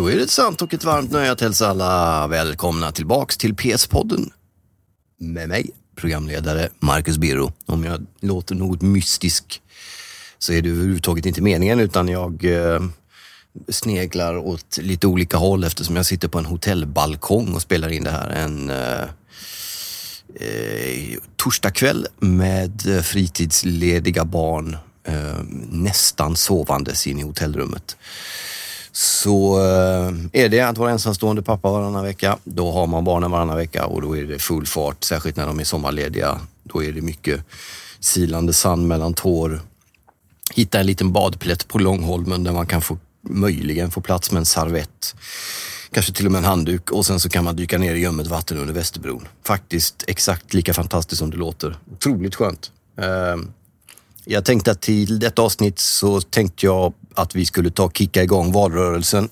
Då 0.00 0.10
är 0.10 0.16
det 0.16 0.22
ett 0.22 0.30
sant 0.30 0.62
och 0.62 0.74
ett 0.74 0.84
varmt 0.84 1.10
nöje 1.10 1.32
att 1.32 1.40
hälsa 1.40 1.68
alla 1.68 2.26
välkomna 2.26 2.92
tillbaks 2.92 3.36
till 3.36 3.54
PS-podden. 3.54 4.30
Med 5.18 5.48
mig, 5.48 5.70
programledare 5.96 6.68
Marcus 6.78 7.18
Birro. 7.18 7.52
Om 7.66 7.84
jag 7.84 8.06
låter 8.20 8.54
något 8.54 8.82
mystisk 8.82 9.62
så 10.38 10.52
är 10.52 10.62
det 10.62 10.68
överhuvudtaget 10.68 11.26
inte 11.26 11.42
meningen 11.42 11.80
utan 11.80 12.08
jag 12.08 12.44
eh, 12.44 12.80
sneglar 13.68 14.36
åt 14.36 14.78
lite 14.78 15.06
olika 15.06 15.36
håll 15.36 15.64
eftersom 15.64 15.96
jag 15.96 16.06
sitter 16.06 16.28
på 16.28 16.38
en 16.38 16.46
hotellbalkong 16.46 17.54
och 17.54 17.62
spelar 17.62 17.88
in 17.88 18.04
det 18.04 18.10
här 18.10 18.28
en 18.28 18.70
eh, 18.70 19.02
eh, 20.34 21.18
torsdagkväll 21.36 22.06
med 22.18 23.04
fritidslediga 23.04 24.24
barn 24.24 24.76
eh, 25.04 25.38
nästan 25.70 26.36
sovandes 26.36 27.06
in 27.06 27.18
i 27.18 27.22
hotellrummet. 27.22 27.96
Så 28.92 29.58
eh, 29.58 30.42
är 30.42 30.48
det 30.48 30.60
att 30.60 30.78
vara 30.78 30.90
ensamstående 30.90 31.42
pappa 31.42 31.70
varannan 31.70 32.04
vecka, 32.04 32.38
då 32.44 32.72
har 32.72 32.86
man 32.86 33.04
barnen 33.04 33.30
varannan 33.30 33.56
vecka 33.56 33.86
och 33.86 34.02
då 34.02 34.16
är 34.16 34.24
det 34.24 34.38
full 34.38 34.66
fart, 34.66 35.04
särskilt 35.04 35.36
när 35.36 35.46
de 35.46 35.60
är 35.60 35.64
sommarlediga. 35.64 36.40
Då 36.62 36.84
är 36.84 36.92
det 36.92 37.00
mycket 37.00 37.44
silande 38.00 38.52
sand 38.52 38.88
mellan 38.88 39.14
tår. 39.14 39.60
Hitta 40.54 40.80
en 40.80 40.86
liten 40.86 41.12
badplätt 41.12 41.68
på 41.68 41.78
Långholmen 41.78 42.44
där 42.44 42.52
man 42.52 42.66
kan 42.66 42.82
få 42.82 42.98
möjligen 43.22 43.90
få 43.90 44.00
plats 44.00 44.30
med 44.32 44.40
en 44.40 44.46
servett. 44.46 45.14
Kanske 45.92 46.12
till 46.12 46.26
och 46.26 46.32
med 46.32 46.38
en 46.38 46.44
handduk 46.44 46.90
och 46.90 47.06
sen 47.06 47.20
så 47.20 47.28
kan 47.28 47.44
man 47.44 47.56
dyka 47.56 47.78
ner 47.78 47.94
i 47.94 47.98
ljummet 47.98 48.26
vatten 48.26 48.58
under 48.58 48.74
Västerbron. 48.74 49.28
Faktiskt 49.44 50.04
exakt 50.06 50.54
lika 50.54 50.74
fantastiskt 50.74 51.18
som 51.18 51.30
det 51.30 51.36
låter. 51.36 51.76
Otroligt 51.92 52.34
skönt. 52.34 52.70
Eh, 52.96 53.36
jag 54.24 54.44
tänkte 54.44 54.70
att 54.70 54.80
till 54.80 55.18
detta 55.18 55.42
avsnitt 55.42 55.78
så 55.78 56.20
tänkte 56.20 56.66
jag 56.66 56.92
att 57.14 57.34
vi 57.34 57.46
skulle 57.46 57.70
ta 57.70 57.84
och 57.84 57.96
kicka 57.96 58.22
igång 58.22 58.52
valrörelsen. 58.52 59.28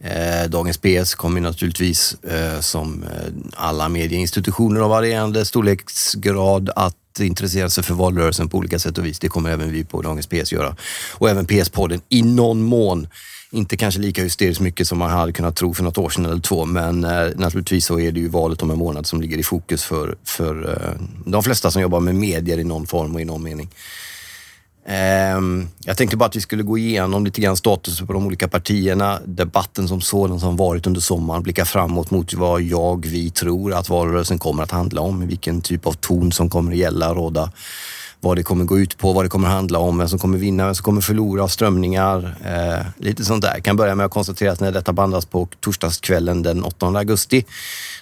Eh, 0.00 0.48
Dagens 0.48 0.78
PS 0.78 1.14
kommer 1.14 1.40
naturligtvis 1.40 2.16
eh, 2.22 2.60
som 2.60 3.02
eh, 3.02 3.32
alla 3.54 3.88
medieinstitutioner 3.88 4.80
av 4.80 4.90
varierande 4.90 5.44
storleksgrad 5.44 6.70
att 6.76 6.96
intressera 7.20 7.70
sig 7.70 7.84
för 7.84 7.94
valrörelsen 7.94 8.48
på 8.48 8.58
olika 8.58 8.78
sätt 8.78 8.98
och 8.98 9.06
vis. 9.06 9.18
Det 9.18 9.28
kommer 9.28 9.50
även 9.50 9.72
vi 9.72 9.84
på 9.84 10.02
Dagens 10.02 10.26
PS 10.26 10.52
göra. 10.52 10.76
Och 11.12 11.30
även 11.30 11.46
PS-podden 11.46 12.00
i 12.08 12.22
någon 12.22 12.62
mån. 12.62 13.08
Inte 13.50 13.76
kanske 13.76 14.00
lika 14.00 14.22
hysteriskt 14.22 14.60
mycket 14.60 14.88
som 14.88 14.98
man 14.98 15.10
hade 15.10 15.32
kunnat 15.32 15.56
tro 15.56 15.74
för 15.74 15.84
något 15.84 15.98
år 15.98 16.10
sedan 16.10 16.26
eller 16.26 16.40
två, 16.40 16.64
men 16.64 17.04
eh, 17.04 17.28
naturligtvis 17.36 17.86
så 17.86 18.00
är 18.00 18.12
det 18.12 18.20
ju 18.20 18.28
valet 18.28 18.62
om 18.62 18.70
en 18.70 18.78
månad 18.78 19.06
som 19.06 19.20
ligger 19.20 19.38
i 19.38 19.42
fokus 19.42 19.84
för, 19.84 20.16
för 20.24 20.70
eh, 20.70 21.06
de 21.26 21.42
flesta 21.42 21.70
som 21.70 21.82
jobbar 21.82 22.00
med 22.00 22.14
medier 22.14 22.58
i 22.58 22.64
någon 22.64 22.86
form 22.86 23.14
och 23.14 23.20
i 23.20 23.24
någon 23.24 23.42
mening. 23.42 23.70
Ehm, 24.86 25.68
jag 25.84 25.96
tänkte 25.96 26.16
bara 26.16 26.24
att 26.24 26.36
vi 26.36 26.40
skulle 26.40 26.62
gå 26.62 26.78
igenom 26.78 27.24
lite 27.24 27.40
grann 27.40 27.56
status 27.56 28.00
på 28.00 28.12
de 28.12 28.26
olika 28.26 28.48
partierna, 28.48 29.20
debatten 29.24 29.88
som 29.88 30.00
sådan 30.00 30.40
som 30.40 30.56
varit 30.56 30.86
under 30.86 31.00
sommaren, 31.00 31.42
blicka 31.42 31.64
framåt 31.64 32.10
mot 32.10 32.34
vad 32.34 32.62
jag, 32.62 33.06
vi 33.06 33.30
tror 33.30 33.74
att 33.74 33.88
valrörelsen 33.88 34.38
kommer 34.38 34.62
att 34.62 34.70
handla 34.70 35.00
om, 35.00 35.26
vilken 35.26 35.60
typ 35.60 35.86
av 35.86 35.92
ton 35.92 36.32
som 36.32 36.50
kommer 36.50 36.72
att 36.72 36.78
gälla, 36.78 37.14
råda, 37.14 37.50
vad 38.24 38.36
det 38.36 38.42
kommer 38.42 38.64
gå 38.64 38.78
ut 38.78 38.98
på, 38.98 39.12
vad 39.12 39.24
det 39.24 39.28
kommer 39.28 39.48
handla 39.48 39.78
om, 39.78 39.98
vem 39.98 40.08
som 40.08 40.18
kommer 40.18 40.38
vinna, 40.38 40.64
vem 40.64 40.74
som 40.74 40.84
kommer 40.84 41.00
förlora, 41.00 41.48
strömningar, 41.48 42.36
eh, 42.44 42.86
lite 43.04 43.24
sånt 43.24 43.42
där. 43.42 43.54
Jag 43.54 43.64
kan 43.64 43.76
börja 43.76 43.94
med 43.94 44.06
att 44.06 44.12
konstatera 44.12 44.52
att 44.52 44.60
när 44.60 44.72
detta 44.72 44.92
bandas 44.92 45.26
på 45.26 45.48
torsdagskvällen 45.60 46.42
den 46.42 46.64
8 46.64 46.86
augusti 46.86 47.44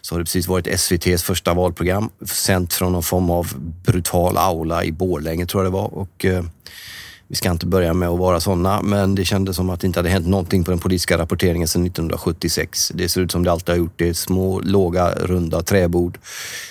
så 0.01 0.15
har 0.15 0.19
det 0.19 0.25
precis 0.25 0.49
varit 0.49 0.67
SVTs 0.67 1.23
första 1.23 1.55
valprogram 1.55 2.11
sänt 2.27 2.73
från 2.73 2.93
någon 2.93 3.03
form 3.03 3.31
av 3.31 3.55
brutal 3.85 4.37
aula 4.37 4.85
i 4.85 4.93
Borlänge 4.93 5.47
tror 5.47 5.65
jag 5.65 5.73
det 5.73 5.77
var 5.77 5.95
och 5.95 6.25
eh, 6.25 6.45
vi 7.29 7.37
ska 7.37 7.51
inte 7.51 7.67
börja 7.67 7.95
med 7.95 8.09
att 8.09 8.19
vara 8.19 8.41
sådana, 8.41 8.83
men 8.83 9.15
det 9.15 9.25
kändes 9.25 9.57
som 9.57 9.71
att 9.71 9.81
det 9.81 9.87
inte 9.87 9.99
hade 9.99 10.09
hänt 10.09 10.27
någonting 10.27 10.65
på 10.65 10.71
den 10.71 10.81
politiska 10.81 11.19
rapporteringen 11.19 11.69
sedan 11.69 11.87
1976. 11.87 12.93
Det 12.95 13.09
ser 13.09 13.21
ut 13.21 13.33
som 13.33 13.45
det 13.45 13.53
alltid 13.53 13.69
har 13.69 13.77
gjort. 13.77 13.93
Det 13.97 14.09
är 14.09 14.13
små, 14.13 14.61
låga, 14.61 15.11
runda 15.11 15.63
träbord. 15.63 16.19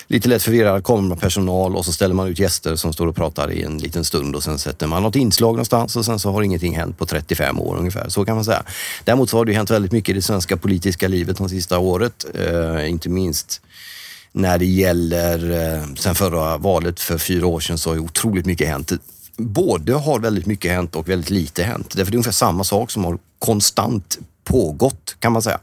Lite 0.07 0.29
lätt 0.29 0.43
förvirrad 0.43 0.83
kamerapersonal 0.83 1.75
och 1.75 1.85
så 1.85 1.93
ställer 1.93 2.15
man 2.15 2.27
ut 2.27 2.39
gäster 2.39 2.75
som 2.75 2.93
står 2.93 3.07
och 3.07 3.15
pratar 3.15 3.51
i 3.51 3.63
en 3.63 3.77
liten 3.77 4.03
stund 4.03 4.35
och 4.35 4.43
sen 4.43 4.59
sätter 4.59 4.87
man 4.87 5.03
något 5.03 5.15
inslag 5.15 5.51
någonstans 5.51 5.95
och 5.95 6.05
sen 6.05 6.19
så 6.19 6.31
har 6.31 6.41
ingenting 6.41 6.75
hänt 6.75 6.97
på 6.97 7.05
35 7.05 7.59
år 7.59 7.77
ungefär. 7.77 8.09
Så 8.09 8.25
kan 8.25 8.35
man 8.35 8.45
säga. 8.45 8.63
Däremot 9.03 9.29
så 9.29 9.37
har 9.37 9.45
det 9.45 9.53
hänt 9.53 9.71
väldigt 9.71 9.91
mycket 9.91 10.09
i 10.09 10.13
det 10.13 10.21
svenska 10.21 10.57
politiska 10.57 11.07
livet 11.07 11.37
de 11.37 11.49
sista 11.49 11.79
året. 11.79 12.25
Eh, 12.33 12.89
inte 12.89 13.09
minst 13.09 13.61
när 14.31 14.57
det 14.57 14.65
gäller, 14.65 15.51
eh, 15.51 15.83
sen 15.95 16.15
förra 16.15 16.57
valet 16.57 16.99
för 16.99 17.17
fyra 17.17 17.47
år 17.47 17.59
sedan 17.59 17.77
så 17.77 17.89
har 17.89 17.95
ju 17.95 18.01
otroligt 18.01 18.45
mycket 18.45 18.67
hänt 18.67 18.91
både 19.37 19.93
har 19.93 20.19
väldigt 20.19 20.45
mycket 20.45 20.71
hänt 20.71 20.95
och 20.95 21.09
väldigt 21.09 21.29
lite 21.29 21.63
hänt. 21.63 21.93
Därför 21.95 22.11
det 22.11 22.15
är 22.15 22.17
ungefär 22.17 22.31
samma 22.31 22.63
sak 22.63 22.91
som 22.91 23.05
har 23.05 23.17
konstant 23.39 24.19
pågått 24.43 25.15
kan 25.19 25.33
man 25.33 25.41
säga. 25.41 25.59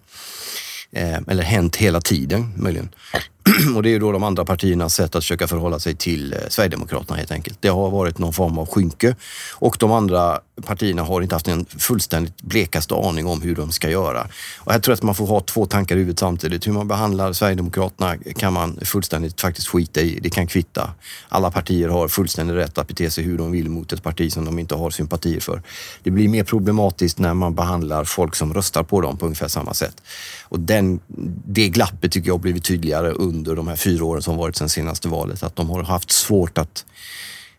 Eh, 0.93 1.19
eller 1.29 1.43
hänt 1.43 1.77
hela 1.77 2.01
tiden 2.01 2.53
möjligen. 2.57 2.89
Och 3.77 3.83
det 3.83 3.89
är 3.89 3.91
ju 3.91 3.99
då 3.99 4.13
de 4.13 4.23
andra 4.23 4.45
partiernas 4.45 4.95
sätt 4.95 5.15
att 5.15 5.23
försöka 5.23 5.47
förhålla 5.47 5.79
sig 5.79 5.95
till 5.95 6.33
eh, 6.33 6.39
Sverigedemokraterna 6.49 7.17
helt 7.17 7.31
enkelt. 7.31 7.59
Det 7.63 7.69
har 7.69 7.91
varit 7.91 8.19
någon 8.19 8.33
form 8.33 8.59
av 8.59 8.67
skynke 8.67 9.17
och 9.53 9.77
de 9.79 9.93
andra 9.93 10.41
partierna 10.67 11.03
har 11.03 11.23
inte 11.23 11.35
haft 11.35 11.49
en 11.49 11.65
fullständigt 11.65 12.43
blekaste 12.43 12.95
aning 12.95 13.27
om 13.27 13.43
hur 13.43 13.57
de 13.57 13.73
ska 13.73 13.91
göra. 13.91 14.29
Och 14.59 14.73
här 14.73 14.79
tror 14.81 14.93
jag 14.93 14.97
att 14.97 15.03
man 15.03 15.15
får 15.15 15.27
ha 15.27 15.41
två 15.41 15.67
tankar 15.67 15.97
i 15.97 15.99
huvudet 15.99 16.19
samtidigt. 16.19 16.67
Hur 16.67 16.73
man 16.73 16.89
behandlar 16.89 17.33
Sverigedemokraterna 17.33 18.17
kan 18.37 18.53
man 18.53 18.79
fullständigt 18.83 19.41
faktiskt 19.41 19.69
skita 19.69 20.01
i. 20.01 20.19
Det 20.23 20.31
kan 20.31 20.47
kvitta. 20.47 20.91
Alla 21.29 21.51
partier 21.51 21.89
har 21.89 22.09
fullständig 22.09 22.55
rätt 22.55 22.79
att 22.79 22.89
bete 22.89 23.11
sig 23.11 23.25
hur 23.25 23.39
de 23.39 23.53
vill 23.53 23.69
mot 23.71 23.93
ett 23.93 24.03
parti 24.03 24.33
som 24.33 24.45
de 24.45 24.59
inte 24.59 24.75
har 24.75 24.91
sympatier 24.91 25.41
för. 25.41 25.63
Det 26.03 26.11
blir 26.11 26.29
mer 26.29 26.45
problematiskt 26.45 27.19
när 27.19 27.35
man 27.35 27.55
behandlar 27.55 28.05
folk 28.05 28.35
som 28.35 28.55
röstar 28.55 28.83
på 28.83 29.01
dem 29.01 29.17
på 29.17 29.27
ungefär 29.27 29.49
samma 29.49 29.75
sätt. 29.75 30.03
Och 30.43 30.61
den, 30.61 31.01
det 31.47 31.69
glappet 31.69 32.13
tycker 32.13 32.29
jag 32.29 32.35
har 32.35 32.39
blivit 32.39 32.65
tydligare 32.65 33.11
under 33.11 33.57
de 33.57 33.69
här 33.69 33.77
fyra 33.77 34.05
åren 34.05 34.23
som 34.23 34.37
varit 34.37 34.57
sedan 34.57 34.69
senaste 34.69 35.09
valet. 35.09 35.43
Att 35.43 35.57
de 35.57 35.71
har 35.71 35.83
haft 35.83 36.11
svårt 36.11 36.59
att 36.59 36.85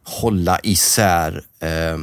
hålla 0.03 0.59
isär 0.63 1.43
eh, 1.59 1.97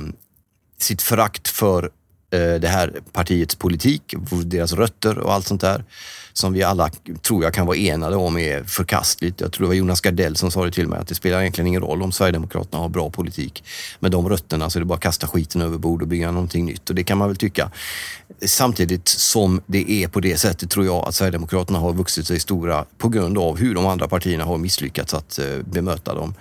sitt 0.78 1.03
förakt 1.03 1.48
för 1.48 1.91
Eh, 2.31 2.54
det 2.54 2.69
här 2.69 2.92
partiets 3.12 3.54
politik, 3.54 4.14
deras 4.44 4.72
rötter 4.72 5.19
och 5.19 5.32
allt 5.32 5.47
sånt 5.47 5.60
där 5.60 5.84
som 6.32 6.53
vi 6.53 6.62
alla, 6.62 6.91
tror 7.22 7.44
jag, 7.44 7.54
kan 7.54 7.66
vara 7.66 7.76
enade 7.76 8.16
om 8.16 8.38
är 8.38 8.62
förkastligt. 8.64 9.41
Jag 9.41 9.53
tror 9.53 9.64
det 9.64 9.69
var 9.69 9.75
Jonas 9.75 10.00
Gardell 10.00 10.37
som 10.37 10.50
sa 10.50 10.64
det 10.64 10.70
till 10.70 10.88
mig 10.88 10.98
att 10.98 11.09
det 11.09 11.14
spelar 11.14 11.41
egentligen 11.41 11.69
ingen 11.69 11.81
roll 11.81 12.03
om 12.03 12.12
Sverigedemokraterna 12.12 12.82
har 12.82 12.88
bra 12.88 13.10
politik. 13.10 13.64
Med 14.00 14.10
de 14.10 14.28
rötterna 14.28 14.70
så 14.70 14.78
är 14.78 14.81
det 14.81 14.84
bara 14.84 14.94
att 14.94 15.00
kasta 15.00 15.26
skiten 15.26 15.62
över 15.62 15.78
bord 15.78 16.03
och 16.03 16.09
bygga 16.09 16.31
någonting 16.31 16.64
nytt 16.64 16.88
och 16.88 16.94
det 16.94 17.04
kan 17.04 17.19
man 17.19 17.28
väl 17.28 17.37
tycka. 17.37 17.70
Samtidigt 18.47 19.08
som 19.08 19.60
det 19.66 19.91
är 19.91 20.08
på 20.08 20.20
det 20.20 20.37
sättet 20.37 20.70
tror 20.70 20.87
jag 20.87 21.08
att 21.08 21.14
Sverigedemokraterna 21.14 21.78
har 21.78 21.93
vuxit 21.93 22.26
sig 22.26 22.41
stora 22.41 22.84
på 22.98 23.08
grund 23.08 23.38
av 23.38 23.58
hur 23.58 23.75
de 23.75 23.87
andra 23.87 24.08
partierna 24.08 24.44
har 24.44 24.58
misslyckats 24.58 25.14
att 25.14 25.38
eh, 25.38 25.44
bemöta 25.64 26.14
dem. 26.14 26.34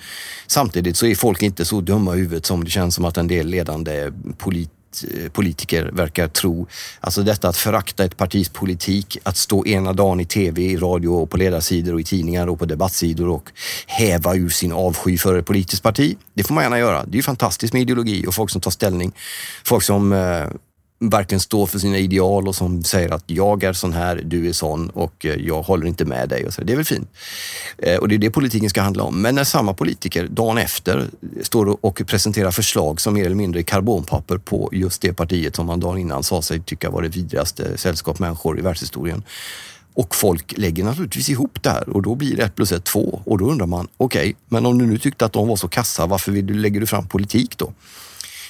Samtidigt 0.47 0.97
så 0.97 1.05
är 1.05 1.15
folk 1.15 1.41
inte 1.41 1.65
så 1.65 1.81
dumma 1.81 2.15
i 2.15 2.17
huvudet 2.17 2.45
som 2.45 2.63
det 2.63 2.69
känns 2.69 2.95
som 2.95 3.05
att 3.05 3.17
en 3.17 3.27
del 3.27 3.47
ledande 3.47 4.11
politiker 4.37 4.74
Eh, 5.03 5.29
politiker 5.29 5.89
verkar 5.93 6.27
tro. 6.27 6.67
Alltså 6.99 7.23
detta 7.23 7.49
att 7.49 7.57
förakta 7.57 8.03
ett 8.03 8.17
partis 8.17 8.49
politik, 8.49 9.17
att 9.23 9.37
stå 9.37 9.65
ena 9.65 9.93
dagen 9.93 10.19
i 10.19 10.25
tv, 10.25 10.61
i 10.61 10.77
radio 10.77 11.09
och 11.09 11.29
på 11.29 11.37
ledarsidor 11.37 11.93
och 11.93 11.99
i 11.99 12.03
tidningar 12.03 12.47
och 12.47 12.59
på 12.59 12.65
debattsidor 12.65 13.29
och 13.29 13.51
häva 13.87 14.35
ur 14.35 14.49
sin 14.49 14.71
avsky 14.71 15.17
för 15.17 15.37
ett 15.37 15.45
politiskt 15.45 15.83
parti. 15.83 16.17
Det 16.33 16.43
får 16.43 16.53
man 16.53 16.63
gärna 16.63 16.79
göra. 16.79 17.05
Det 17.05 17.15
är 17.15 17.17
ju 17.17 17.23
fantastiskt 17.23 17.73
med 17.73 17.81
ideologi 17.81 18.25
och 18.27 18.35
folk 18.35 18.49
som 18.51 18.61
tar 18.61 18.71
ställning. 18.71 19.11
Folk 19.63 19.83
som 19.83 20.13
eh, 20.13 20.45
verkligen 20.99 21.39
står 21.39 21.65
för 21.65 21.79
sina 21.79 21.97
ideal 21.97 22.47
och 22.47 22.55
som 22.55 22.83
säger 22.83 23.13
att 23.13 23.23
jag 23.27 23.63
är 23.63 23.73
sån 23.73 23.93
här, 23.93 24.21
du 24.25 24.49
är 24.49 24.53
sån 24.53 24.89
och 24.89 25.25
eh, 25.25 25.35
jag 25.35 25.61
håller 25.61 25.87
inte 25.87 26.05
med 26.05 26.29
dig. 26.29 26.45
Och 26.45 26.53
så. 26.53 26.61
Det 26.61 26.73
är 26.73 26.77
väl 26.77 26.85
fint. 26.85 27.09
Eh, 27.77 27.97
och 27.97 28.07
det 28.07 28.15
är 28.15 28.19
det 28.19 28.31
politiken 28.31 28.69
ska 28.69 28.81
handla 28.81 29.03
om. 29.03 29.21
Men 29.21 29.35
när 29.35 29.43
samma 29.43 29.73
politiker 29.73 30.27
dagen 30.27 30.57
efter 30.57 31.07
står 31.41 31.85
och 31.85 32.01
presenterar 32.07 32.51
förslag 32.51 33.01
som 33.01 33.13
mer 33.13 33.25
eller 33.25 33.35
mindre 33.35 33.61
är 33.61 33.63
karbonpapper 33.63 34.37
på 34.37 34.69
just 34.71 35.01
det 35.01 35.13
partiet 35.13 35.55
som 35.55 35.65
man 35.65 35.79
dagen 35.79 35.97
innan 35.97 36.23
sa 36.23 36.41
sig 36.41 36.61
tycka 36.61 36.89
var 36.89 37.01
det 37.01 37.09
vidrigaste 37.09 37.77
sällskap 37.77 38.19
människor 38.19 38.59
i 38.59 38.61
världshistorien. 38.61 39.23
Och 39.93 40.15
folk 40.15 40.53
lägger 40.57 40.83
naturligtvis 40.83 41.29
ihop 41.29 41.63
det 41.63 41.69
här 41.69 41.89
och 41.89 42.01
då 42.01 42.15
blir 42.15 42.35
det 42.35 42.43
ett 42.43 42.55
plus 42.55 42.71
ett 42.71 42.83
två 42.83 43.21
och 43.25 43.37
då 43.37 43.45
undrar 43.45 43.65
man, 43.65 43.87
okej, 43.97 44.19
okay, 44.19 44.33
men 44.47 44.65
om 44.65 44.77
du 44.77 44.85
nu 44.85 44.97
tyckte 44.97 45.25
att 45.25 45.33
de 45.33 45.47
var 45.47 45.55
så 45.55 45.67
kassa, 45.67 46.05
varför 46.05 46.31
lägger 46.31 46.79
du 46.79 46.87
fram 46.87 47.07
politik 47.07 47.57
då? 47.57 47.73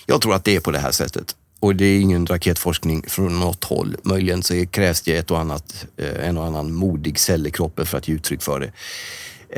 Jag 0.05 0.21
tror 0.21 0.35
att 0.35 0.43
det 0.43 0.55
är 0.55 0.59
på 0.59 0.71
det 0.71 0.79
här 0.79 0.91
sättet. 0.91 1.35
Och 1.59 1.75
det 1.75 1.85
är 1.85 2.01
ingen 2.01 2.25
raketforskning 2.25 3.03
från 3.07 3.39
något 3.39 3.63
håll. 3.63 3.95
Möjligen 4.03 4.43
så 4.43 4.65
krävs 4.65 5.01
det 5.01 5.17
ett 5.17 5.31
och 5.31 5.39
annat, 5.39 5.85
eh, 5.97 6.27
en 6.27 6.37
och 6.37 6.45
annan 6.45 6.73
modig 6.73 7.19
cell 7.19 7.47
i 7.47 7.51
kroppen 7.51 7.85
för 7.85 7.97
att 7.97 8.07
ge 8.07 8.13
uttryck 8.13 8.41
för 8.41 8.59
det. 8.59 8.71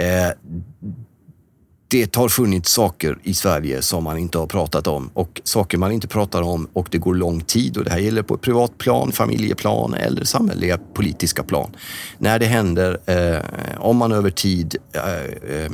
Eh, 0.04 0.32
det 1.90 2.16
har 2.16 2.30
funnits 2.30 2.72
saker 2.72 3.18
i 3.24 3.34
Sverige 3.34 3.82
som 3.82 4.04
man 4.04 4.18
inte 4.18 4.38
har 4.38 4.48
pratat 4.48 4.88
om 4.88 5.10
och 5.14 5.42
saker 5.44 5.78
man 5.78 5.92
inte 5.92 6.08
pratar 6.08 6.42
om 6.42 6.68
och 6.74 6.88
det 6.92 6.98
går 6.98 7.16
lång 7.16 7.42
tid 7.42 7.78
och 7.78 7.84
det 7.84 7.92
här 7.92 8.00
gäller 8.00 8.24
på 8.24 8.38
privat 8.38 8.78
plan, 8.78 9.12
familjeplan 9.12 9.94
eller 9.94 10.24
samhälleliga 10.24 10.80
politiska 10.94 11.44
plan. 11.44 11.76
När 12.18 12.40
det 12.40 12.46
händer, 12.46 13.00
eh, 13.06 13.42
om 13.78 13.98
man 13.98 14.12
över 14.12 14.30
tid 14.30 14.76
eh, 14.94 15.04
eh, 15.56 15.72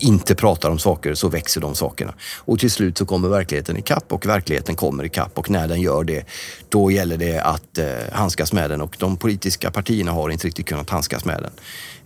inte 0.00 0.34
pratar 0.34 0.70
om 0.70 0.78
saker 0.78 1.14
så 1.14 1.28
växer 1.28 1.60
de 1.60 1.74
sakerna. 1.74 2.14
Och 2.38 2.58
till 2.58 2.70
slut 2.70 2.98
så 2.98 3.06
kommer 3.06 3.28
verkligheten 3.28 3.76
ikapp 3.76 4.12
och 4.12 4.26
verkligheten 4.26 4.74
kommer 4.74 5.04
ikapp 5.04 5.38
och 5.38 5.50
när 5.50 5.68
den 5.68 5.80
gör 5.80 6.04
det, 6.04 6.26
då 6.68 6.90
gäller 6.90 7.16
det 7.16 7.38
att 7.38 7.78
eh, 7.78 7.86
handskas 8.12 8.52
med 8.52 8.70
den 8.70 8.80
och 8.80 8.96
de 8.98 9.16
politiska 9.16 9.70
partierna 9.70 10.12
har 10.12 10.30
inte 10.30 10.46
riktigt 10.46 10.66
kunnat 10.66 10.90
handskas 10.90 11.24
med 11.24 11.42
den. 11.42 11.52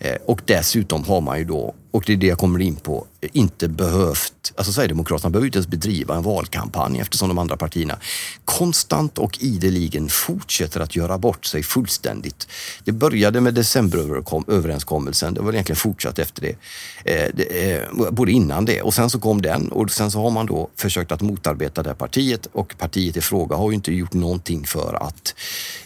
Eh, 0.01 0.17
och 0.27 0.41
dessutom 0.45 1.05
har 1.05 1.21
man 1.21 1.39
ju 1.39 1.45
då, 1.45 1.75
och 1.91 2.03
det 2.07 2.13
är 2.13 2.17
det 2.17 2.27
jag 2.27 2.39
kommer 2.39 2.61
in 2.61 2.77
på, 2.77 3.07
inte 3.21 3.69
behövt, 3.69 4.53
alltså 4.57 4.73
Sverigedemokraterna 4.73 5.31
behöver 5.31 5.47
inte 5.47 5.59
ens 5.59 5.69
bedriva 5.69 6.17
en 6.17 6.23
valkampanj 6.23 7.01
eftersom 7.01 7.29
de 7.29 7.39
andra 7.39 7.57
partierna 7.57 7.99
konstant 8.45 9.19
och 9.19 9.39
ideligen 9.41 10.09
fortsätter 10.09 10.81
att 10.81 10.97
göra 10.97 11.19
bort 11.19 11.45
sig 11.45 11.63
fullständigt. 11.63 12.49
Det 12.85 12.93
började 12.93 13.41
med 13.41 13.55
decemberöverenskommelsen, 13.55 15.35
det 15.35 15.41
var 15.41 15.53
egentligen 15.53 15.77
fortsatt 15.77 16.19
efter 16.19 16.43
det. 16.43 16.57
Eh, 17.05 17.31
det 17.35 17.73
eh, 17.73 18.11
både 18.11 18.33
innan 18.33 18.65
det. 18.65 18.83
Och 18.83 18.95
sen 18.95 19.11
så 19.11 19.21
kom 19.21 19.43
den. 19.43 19.73
Och 19.73 19.91
sen 19.91 20.11
så 20.11 20.23
har 20.23 20.31
man 20.31 20.47
då 20.47 20.71
försökt 20.77 21.13
att 21.13 21.23
motarbeta 21.23 21.83
det 21.83 21.95
partiet. 21.95 22.47
Och 22.53 22.75
partiet 22.79 23.17
i 23.17 23.21
fråga 23.21 23.57
har 23.57 23.71
ju 23.71 23.75
inte 23.75 23.93
gjort 23.93 24.13
någonting 24.13 24.67
för 24.67 24.95
att 24.95 25.35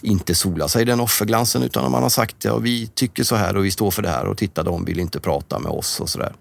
inte 0.01 0.35
sola 0.35 0.67
sig 0.67 0.81
i 0.81 0.85
den 0.85 0.99
offerglansen. 0.99 1.63
Utan 1.63 1.91
man 1.91 2.03
har 2.03 2.09
sagt 2.09 2.35
ja, 2.45 2.57
vi 2.57 2.87
tycker 2.87 3.23
så 3.23 3.35
här 3.35 3.57
och 3.57 3.65
vi 3.65 3.71
står 3.71 3.91
för 3.91 4.01
det 4.01 4.09
här. 4.09 4.25
Och 4.25 4.37
titta 4.37 4.63
de 4.63 4.85
vill 4.85 4.99
inte 4.99 5.19
prata 5.19 5.59
med 5.59 5.71
oss 5.71 5.94
och 5.99 6.09
sådär. 6.09 6.33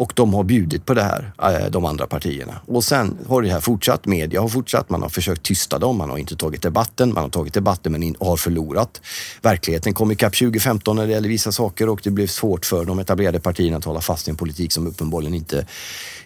Och 0.00 0.12
de 0.16 0.34
har 0.34 0.44
bjudit 0.44 0.86
på 0.86 0.94
det 0.94 1.02
här, 1.02 1.32
eh, 1.42 1.70
de 1.70 1.84
andra 1.84 2.06
partierna. 2.06 2.60
Och 2.66 2.84
sen 2.84 3.18
har 3.28 3.42
det 3.42 3.48
här 3.48 3.60
fortsatt, 3.60 4.06
media 4.06 4.40
har 4.40 4.48
fortsatt, 4.48 4.90
man 4.90 5.02
har 5.02 5.08
försökt 5.08 5.42
tysta 5.42 5.78
dem, 5.78 5.98
man 5.98 6.10
har 6.10 6.18
inte 6.18 6.36
tagit 6.36 6.62
debatten, 6.62 7.14
man 7.14 7.22
har 7.22 7.30
tagit 7.30 7.54
debatten 7.54 7.92
men 7.92 8.16
har 8.20 8.36
förlorat. 8.36 9.00
Verkligheten 9.42 9.94
kom 9.94 10.10
ikapp 10.10 10.34
2015 10.38 10.96
när 10.96 11.06
det 11.06 11.12
gäller 11.12 11.28
vissa 11.28 11.52
saker 11.52 11.88
och 11.88 12.00
det 12.04 12.10
blev 12.10 12.26
svårt 12.26 12.66
för 12.66 12.84
de 12.84 12.98
etablerade 12.98 13.40
partierna 13.40 13.76
att 13.76 13.84
hålla 13.84 14.00
fast 14.00 14.28
i 14.28 14.30
en 14.30 14.36
politik 14.36 14.72
som 14.72 14.86
uppenbarligen 14.86 15.34
inte, 15.34 15.66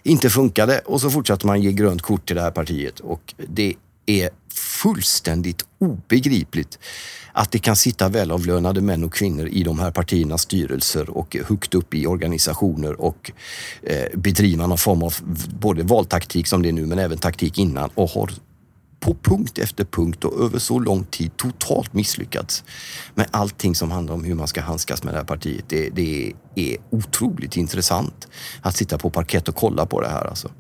inte 0.03 0.31
funkade. 0.31 0.79
Och 0.79 1.01
så 1.01 1.11
fortsatte 1.11 1.47
man 1.47 1.63
ge 1.63 1.73
grönt 1.73 2.03
kort 2.03 2.27
till 2.27 2.37
det 2.37 2.43
här 2.43 2.51
partiet 2.51 3.01
och 3.01 3.35
det 3.49 3.75
är 4.07 4.31
fullständigt 4.55 5.65
obegripligt 5.79 6.79
att 7.33 7.53
det 7.53 7.59
kan 7.59 7.77
sitta 7.77 8.09
välavlönade 8.09 8.81
män 8.81 9.05
och 9.05 9.15
kvinnor 9.15 9.47
i 9.47 9.63
de 9.63 9.79
här 9.79 9.91
partiernas 9.91 10.43
styrelser 10.43 11.11
och 11.11 11.37
högt 11.47 11.75
upp 11.75 11.95
i 11.95 12.07
organisationer 12.07 13.01
och 13.01 13.31
eh, 13.83 14.07
bedriva 14.15 14.67
någon 14.67 14.79
form 14.79 15.03
av 15.03 15.15
både 15.61 15.83
valtaktik 15.83 16.47
som 16.47 16.63
det 16.63 16.69
är 16.69 16.73
nu 16.73 16.87
men 16.87 16.99
även 16.99 17.19
taktik 17.19 17.59
innan 17.59 17.91
och 17.95 18.11
har 18.11 18.31
på 19.01 19.15
punkt 19.15 19.59
efter 19.59 19.85
punkt 19.85 20.25
och 20.25 20.45
över 20.45 20.59
så 20.59 20.79
lång 20.79 21.05
tid 21.05 21.37
totalt 21.37 21.93
misslyckats 21.93 22.65
med 23.15 23.27
allting 23.31 23.75
som 23.75 23.91
handlar 23.91 24.15
om 24.15 24.25
hur 24.25 24.35
man 24.35 24.49
ska 24.49 24.61
handskas 24.61 25.03
med 25.03 25.15
det 25.15 25.19
här 25.19 25.25
partiet. 25.25 25.65
Det, 25.69 25.91
det 25.91 26.33
är 26.55 26.77
otroligt 26.91 27.57
intressant 27.57 28.29
att 28.63 28.77
sitta 28.77 28.99
på 28.99 29.11
parkett 29.11 29.49
och 29.49 29.57
kolla 29.57 29.87
på 29.87 30.01
det 30.01 30.09
här 30.09 30.25
alltså. 30.25 30.51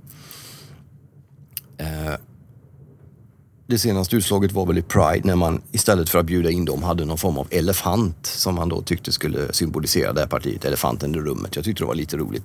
Eh, 1.78 2.14
det 3.66 3.78
senaste 3.78 4.16
utslaget 4.16 4.52
var 4.52 4.66
väl 4.66 4.78
i 4.78 4.82
Pride 4.82 5.20
när 5.24 5.36
man 5.36 5.62
istället 5.72 6.08
för 6.08 6.18
att 6.18 6.26
bjuda 6.26 6.50
in 6.50 6.64
dem 6.64 6.82
hade 6.82 7.04
någon 7.04 7.18
form 7.18 7.38
av 7.38 7.46
elefant 7.50 8.26
som 8.26 8.54
man 8.54 8.68
då 8.68 8.82
tyckte 8.82 9.12
skulle 9.12 9.52
symbolisera 9.52 10.12
det 10.12 10.20
här 10.20 10.26
partiet, 10.26 10.64
elefanten 10.64 11.14
i 11.14 11.18
rummet. 11.18 11.56
Jag 11.56 11.64
tyckte 11.64 11.82
det 11.82 11.86
var 11.86 11.94
lite 11.94 12.16
roligt. 12.16 12.44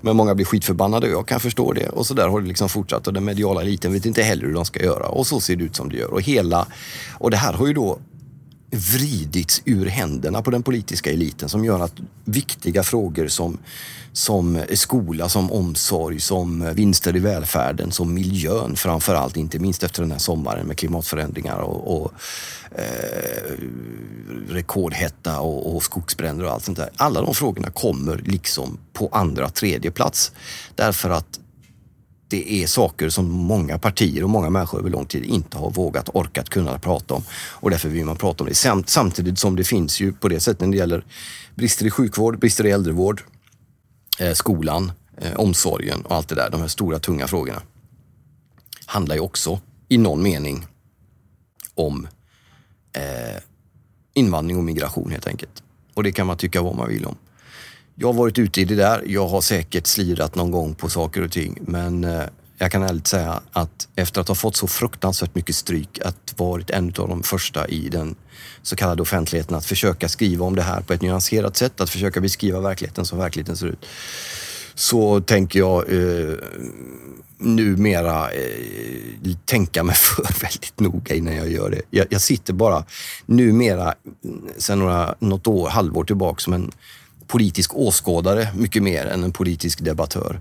Men 0.00 0.16
många 0.16 0.34
blir 0.34 0.46
skitförbannade 0.46 1.06
och 1.06 1.12
jag 1.12 1.28
kan 1.28 1.40
förstå 1.40 1.72
det. 1.72 1.88
Och 1.88 2.06
så 2.06 2.14
där 2.14 2.28
har 2.28 2.40
det 2.40 2.48
liksom 2.48 2.68
fortsatt 2.68 3.06
och 3.06 3.12
den 3.12 3.24
mediala 3.24 3.62
eliten 3.62 3.92
vet 3.92 4.06
inte 4.06 4.22
heller 4.22 4.46
hur 4.46 4.54
de 4.54 4.64
ska 4.64 4.84
göra. 4.84 5.08
Och 5.08 5.26
så 5.26 5.40
ser 5.40 5.56
det 5.56 5.64
ut 5.64 5.76
som 5.76 5.88
det 5.88 5.96
gör. 5.96 6.12
Och 6.12 6.22
hela, 6.22 6.66
och 7.18 7.30
det 7.30 7.36
här 7.36 7.52
har 7.52 7.66
ju 7.66 7.72
då 7.72 7.98
vridits 8.70 9.62
ur 9.64 9.86
händerna 9.86 10.42
på 10.42 10.50
den 10.50 10.62
politiska 10.62 11.10
eliten 11.10 11.48
som 11.48 11.64
gör 11.64 11.80
att 11.80 11.94
viktiga 12.24 12.82
frågor 12.82 13.28
som, 13.28 13.58
som 14.12 14.62
skola, 14.74 15.28
som 15.28 15.52
omsorg, 15.52 16.20
som 16.20 16.74
vinster 16.74 17.16
i 17.16 17.18
välfärden, 17.18 17.92
som 17.92 18.14
miljön 18.14 18.76
framför 18.76 19.14
allt, 19.14 19.36
inte 19.36 19.58
minst 19.58 19.82
efter 19.82 20.02
den 20.02 20.12
här 20.12 20.18
sommaren 20.18 20.66
med 20.66 20.76
klimatförändringar 20.76 21.58
och, 21.58 22.02
och 22.02 22.12
eh, 22.70 23.52
rekordhetta 24.48 25.40
och, 25.40 25.76
och 25.76 25.82
skogsbränder 25.82 26.44
och 26.44 26.52
allt 26.52 26.64
sånt 26.64 26.78
där. 26.78 26.90
Alla 26.96 27.22
de 27.22 27.34
frågorna 27.34 27.70
kommer 27.70 28.16
liksom 28.16 28.78
på 28.92 29.08
andra, 29.12 29.48
tredje 29.48 29.90
plats 29.90 30.32
därför 30.74 31.10
att 31.10 31.39
det 32.30 32.52
är 32.52 32.66
saker 32.66 33.08
som 33.08 33.30
många 33.30 33.78
partier 33.78 34.24
och 34.24 34.30
många 34.30 34.50
människor 34.50 34.78
över 34.78 34.90
lång 34.90 35.06
tid 35.06 35.24
inte 35.24 35.58
har 35.58 35.70
vågat, 35.70 36.08
orkat, 36.08 36.48
kunna 36.48 36.78
prata 36.78 37.14
om. 37.14 37.22
Och 37.32 37.70
därför 37.70 37.88
vill 37.88 38.04
man 38.04 38.16
prata 38.16 38.44
om 38.44 38.50
det. 38.50 38.84
Samtidigt 38.86 39.38
som 39.38 39.56
det 39.56 39.64
finns 39.64 40.00
ju 40.00 40.12
på 40.12 40.28
det 40.28 40.40
sättet 40.40 40.60
när 40.60 40.68
det 40.68 40.76
gäller 40.76 41.04
brister 41.54 41.86
i 41.86 41.90
sjukvård, 41.90 42.38
brister 42.38 42.66
i 42.66 42.70
äldrevård, 42.70 43.22
eh, 44.18 44.32
skolan, 44.32 44.92
eh, 45.16 45.32
omsorgen 45.36 46.02
och 46.02 46.16
allt 46.16 46.28
det 46.28 46.34
där. 46.34 46.50
De 46.50 46.60
här 46.60 46.68
stora 46.68 46.98
tunga 46.98 47.26
frågorna. 47.26 47.62
Handlar 48.86 49.14
ju 49.14 49.20
också 49.20 49.60
i 49.88 49.98
någon 49.98 50.22
mening 50.22 50.66
om 51.74 52.08
eh, 52.92 53.42
invandring 54.14 54.56
och 54.56 54.64
migration 54.64 55.10
helt 55.10 55.26
enkelt. 55.26 55.62
Och 55.94 56.02
det 56.02 56.12
kan 56.12 56.26
man 56.26 56.36
tycka 56.36 56.62
vad 56.62 56.76
man 56.76 56.88
vill 56.88 57.06
om. 57.06 57.16
Jag 58.02 58.08
har 58.08 58.12
varit 58.12 58.38
ute 58.38 58.60
i 58.60 58.64
det 58.64 58.74
där. 58.74 59.02
Jag 59.06 59.28
har 59.28 59.40
säkert 59.40 59.86
slirat 59.86 60.34
någon 60.34 60.50
gång 60.50 60.74
på 60.74 60.88
saker 60.88 61.24
och 61.24 61.32
ting, 61.32 61.58
men 61.60 62.04
eh, 62.04 62.22
jag 62.58 62.72
kan 62.72 62.82
ärligt 62.82 63.06
säga 63.06 63.42
att 63.52 63.88
efter 63.96 64.20
att 64.20 64.28
ha 64.28 64.34
fått 64.34 64.56
så 64.56 64.66
fruktansvärt 64.66 65.34
mycket 65.34 65.54
stryk, 65.54 65.98
att 66.04 66.34
varit 66.36 66.70
en 66.70 66.86
av 66.86 67.08
de 67.08 67.22
första 67.22 67.68
i 67.68 67.88
den 67.88 68.14
så 68.62 68.76
kallade 68.76 69.02
offentligheten 69.02 69.56
att 69.56 69.64
försöka 69.64 70.08
skriva 70.08 70.44
om 70.44 70.56
det 70.56 70.62
här 70.62 70.80
på 70.80 70.92
ett 70.92 71.02
nyanserat 71.02 71.56
sätt, 71.56 71.80
att 71.80 71.90
försöka 71.90 72.20
beskriva 72.20 72.60
verkligheten 72.60 73.04
som 73.04 73.18
verkligheten 73.18 73.56
ser 73.56 73.66
ut. 73.66 73.86
Så 74.74 75.20
tänker 75.20 75.58
jag 75.58 75.92
eh, 75.92 76.34
numera 77.38 78.30
eh, 78.30 79.34
tänka 79.44 79.82
mig 79.82 79.94
för 79.98 80.40
väldigt 80.40 80.80
noga 80.80 81.14
innan 81.14 81.36
jag 81.36 81.50
gör 81.50 81.70
det. 81.70 81.82
Jag, 81.90 82.06
jag 82.10 82.20
sitter 82.20 82.52
bara 82.52 82.84
numera, 83.26 83.94
sedan 84.58 84.78
några, 84.78 85.14
något 85.18 85.46
år, 85.46 85.68
halvår 85.68 86.04
tillbaka, 86.04 86.40
som 86.40 86.52
en 86.52 86.70
politisk 87.30 87.76
åskådare 87.76 88.48
mycket 88.54 88.82
mer 88.82 89.06
än 89.06 89.24
en 89.24 89.32
politisk 89.32 89.80
debattör. 89.80 90.40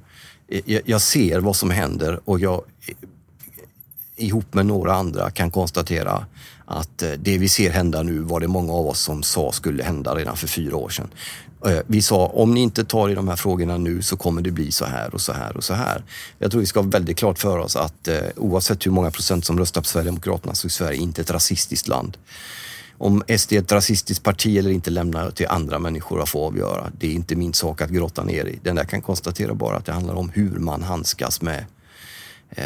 Jag, 0.65 1.01
ser 1.01 1.39
vad 1.39 1.56
som 1.56 1.71
händer 1.71 2.19
och 2.25 2.39
jag 2.39 2.62
ihop 4.15 4.53
med 4.53 4.65
några 4.65 4.94
andra 4.94 5.31
kan 5.31 5.51
konstatera 5.51 6.25
att 6.65 7.01
eh, 7.01 7.12
det 7.12 7.38
vi 7.38 7.50
ser 7.50 7.69
hända 7.69 8.03
nu 8.03 8.19
var 8.19 8.39
det 8.39 8.47
många 8.47 8.74
av 8.74 8.88
oss 8.88 9.00
som 9.00 9.24
sa 9.24 9.51
skulle 9.51 9.83
hända 9.83 10.15
redan 10.15 10.38
för 10.38 10.47
fyra 10.47 10.75
år 10.75 10.89
sedan. 10.89 11.07
Eh, 11.65 11.80
vi 11.88 12.01
sa 12.01 12.27
om 12.27 12.53
ni 12.53 12.62
inte 12.62 12.86
tar 12.86 13.09
i 13.09 13.15
de 13.15 13.27
här 13.27 13.36
frågorna 13.36 13.77
nu 13.77 14.01
så 14.01 14.18
kommer 14.18 14.41
det 14.41 14.51
bli 14.51 14.71
så 14.71 14.86
här 14.86 15.13
och 15.13 15.21
så 15.21 15.33
här 15.33 15.57
och 15.57 15.63
så 15.63 15.74
här. 15.74 16.03
Jag 16.39 16.51
tror 16.51 16.62
vi 16.62 16.68
ska 16.68 16.80
ha 16.80 16.89
väldigt 16.89 17.18
klart 17.18 17.39
för 17.39 17.57
oss 17.57 17.75
att 17.75 18.07
eh, 18.07 18.19
oavsett 18.36 18.86
hur 18.86 18.91
många 18.91 19.12
procent 19.12 19.46
som 19.46 19.60
röstar 19.60 19.81
på 19.81 19.88
Sverigedemokraterna 19.88 20.55
så 20.55 20.67
är 20.67 20.69
Sverige 20.69 21.00
inte 21.00 21.22
ett 21.22 21.31
rasistiskt 21.31 21.88
land. 21.88 22.17
Om 23.00 23.24
SD 23.38 23.53
är 23.53 23.60
ett 23.60 23.72
rasistiskt 23.72 24.24
parti 24.24 24.58
eller 24.58 24.70
inte 24.70 24.91
lämnar 24.91 25.32
till 25.32 25.48
andra 25.48 25.79
människor 25.79 26.22
att 26.22 26.29
få 26.29 26.46
avgöra. 26.46 26.91
Det 27.00 27.08
är 27.08 27.12
inte 27.12 27.36
min 27.36 27.53
sak 27.53 27.82
att 27.82 27.89
grotta 27.89 28.24
ner 28.24 28.46
i. 28.46 28.60
Den 28.63 28.75
där 28.75 28.84
kan 28.84 29.01
konstatera 29.01 29.53
bara 29.53 29.77
att 29.77 29.86
det 29.86 29.91
handlar 29.91 30.13
om 30.13 30.29
hur 30.29 30.60
man 30.60 30.84
handskas 30.84 31.41
med 31.41 31.65
eh, 32.50 32.65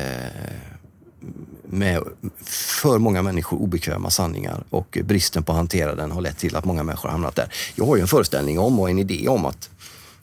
med 1.64 2.04
för 2.46 2.98
många 2.98 3.22
människor 3.22 3.58
obekväma 3.58 4.10
sanningar 4.10 4.64
och 4.70 4.98
bristen 5.04 5.44
på 5.44 5.52
att 5.52 5.58
hantera 5.58 5.96
den 5.96 6.12
har 6.12 6.22
lett 6.22 6.38
till 6.38 6.56
att 6.56 6.66
många 6.66 6.84
människor 6.84 7.10
har 7.10 7.12
hamnat 7.12 7.36
där. 7.36 7.54
Jag 7.76 7.86
har 7.86 7.96
ju 7.96 8.02
en 8.02 8.08
föreställning 8.08 8.60
om 8.60 8.80
och 8.80 8.90
en 8.90 9.00
idé 9.00 9.28
om 9.28 9.46
att 9.46 9.70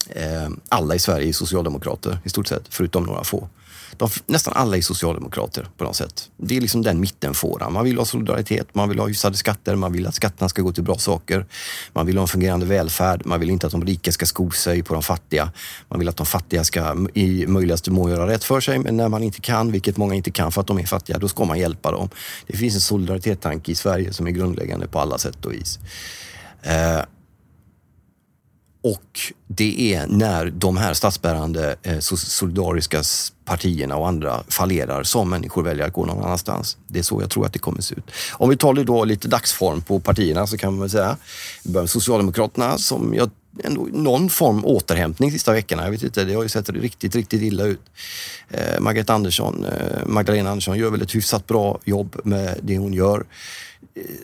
eh, 0.08 0.48
alla 0.68 0.94
i 0.94 0.98
Sverige 0.98 1.28
är 1.28 1.32
socialdemokrater 1.32 2.18
i 2.24 2.28
stort 2.28 2.46
sett, 2.46 2.62
förutom 2.68 3.04
några 3.04 3.24
få 3.24 3.48
de, 3.96 4.10
nästan 4.26 4.54
alla 4.56 4.76
är 4.76 4.82
socialdemokrater 4.82 5.68
på 5.76 5.84
något 5.84 5.96
sätt. 5.96 6.30
Det 6.36 6.56
är 6.56 6.60
liksom 6.60 6.82
den 6.82 7.00
mittenfåran. 7.00 7.72
Man 7.72 7.84
vill 7.84 7.98
ha 7.98 8.04
solidaritet, 8.04 8.74
man 8.74 8.88
vill 8.88 8.98
ha 8.98 9.06
hyfsade 9.06 9.36
skatter, 9.36 9.76
man 9.76 9.92
vill 9.92 10.06
att 10.06 10.14
skatterna 10.14 10.48
ska 10.48 10.62
gå 10.62 10.72
till 10.72 10.84
bra 10.84 10.98
saker. 10.98 11.46
Man 11.92 12.06
vill 12.06 12.16
ha 12.16 12.22
en 12.22 12.28
fungerande 12.28 12.66
välfärd, 12.66 13.22
man 13.24 13.40
vill 13.40 13.50
inte 13.50 13.66
att 13.66 13.72
de 13.72 13.84
rika 13.84 14.12
ska 14.12 14.26
sko 14.26 14.50
sig 14.50 14.82
på 14.82 14.94
de 14.94 15.02
fattiga. 15.02 15.52
Man 15.88 15.98
vill 15.98 16.08
att 16.08 16.16
de 16.16 16.26
fattiga 16.26 16.64
ska 16.64 17.06
i 17.14 17.46
möjligaste 17.46 17.90
mån 17.90 18.10
göra 18.10 18.26
rätt 18.26 18.44
för 18.44 18.60
sig, 18.60 18.78
men 18.78 18.96
när 18.96 19.08
man 19.08 19.22
inte 19.22 19.40
kan, 19.40 19.72
vilket 19.72 19.96
många 19.96 20.14
inte 20.14 20.30
kan 20.30 20.52
för 20.52 20.60
att 20.60 20.66
de 20.66 20.78
är 20.78 20.86
fattiga, 20.86 21.18
då 21.18 21.28
ska 21.28 21.44
man 21.44 21.58
hjälpa 21.58 21.90
dem. 21.90 22.08
Det 22.46 22.56
finns 22.56 22.74
en 22.74 22.80
solidaritetstanke 22.80 23.72
i 23.72 23.74
Sverige 23.74 24.12
som 24.12 24.26
är 24.26 24.30
grundläggande 24.30 24.86
på 24.86 24.98
alla 24.98 25.18
sätt 25.18 25.44
och 25.46 25.52
vis. 25.52 25.78
Eh, 26.62 27.00
och 28.82 29.20
det 29.46 29.94
är 29.94 30.06
när 30.06 30.46
de 30.50 30.76
här 30.76 30.94
statsbärande 30.94 31.76
eh, 31.82 31.98
solidariska 31.98 33.02
partierna 33.44 33.96
och 33.96 34.08
andra 34.08 34.42
fallerar 34.48 35.02
som 35.02 35.30
människor 35.30 35.62
väljer 35.62 35.86
att 35.86 35.92
gå 35.92 36.06
någon 36.06 36.24
annanstans. 36.24 36.76
Det 36.86 36.98
är 36.98 37.02
så 37.02 37.20
jag 37.20 37.30
tror 37.30 37.46
att 37.46 37.52
det 37.52 37.58
kommer 37.58 37.82
se 37.82 37.94
ut. 37.94 38.10
Om 38.32 38.50
vi 38.50 38.56
tar 38.56 38.74
då 38.74 39.04
lite 39.04 39.28
dagsform 39.28 39.82
på 39.82 40.00
partierna 40.00 40.46
så 40.46 40.56
kan 40.56 40.72
man 40.72 40.80
väl 40.80 40.90
säga, 40.90 41.16
Socialdemokraterna 41.86 42.78
som 42.78 43.14
jag 43.14 43.30
ändå 43.64 43.88
någon 43.92 44.30
form 44.30 44.64
återhämtning 44.64 45.32
sista 45.32 45.52
veckorna. 45.52 45.84
Jag 45.84 45.90
vet 45.90 46.02
inte, 46.02 46.24
det 46.24 46.34
har 46.34 46.42
ju 46.42 46.48
sett 46.48 46.70
riktigt, 46.70 47.14
riktigt 47.14 47.42
illa 47.42 47.64
ut. 47.64 47.80
Eh, 48.50 48.80
Margareta 48.80 49.14
Andersson, 49.14 49.64
eh, 49.64 50.06
Magdalena 50.06 50.50
Andersson 50.50 50.78
gör 50.78 50.90
väl 50.90 51.02
ett 51.02 51.14
hyfsat 51.14 51.46
bra 51.46 51.78
jobb 51.84 52.20
med 52.24 52.58
det 52.62 52.78
hon 52.78 52.92
gör. 52.92 53.24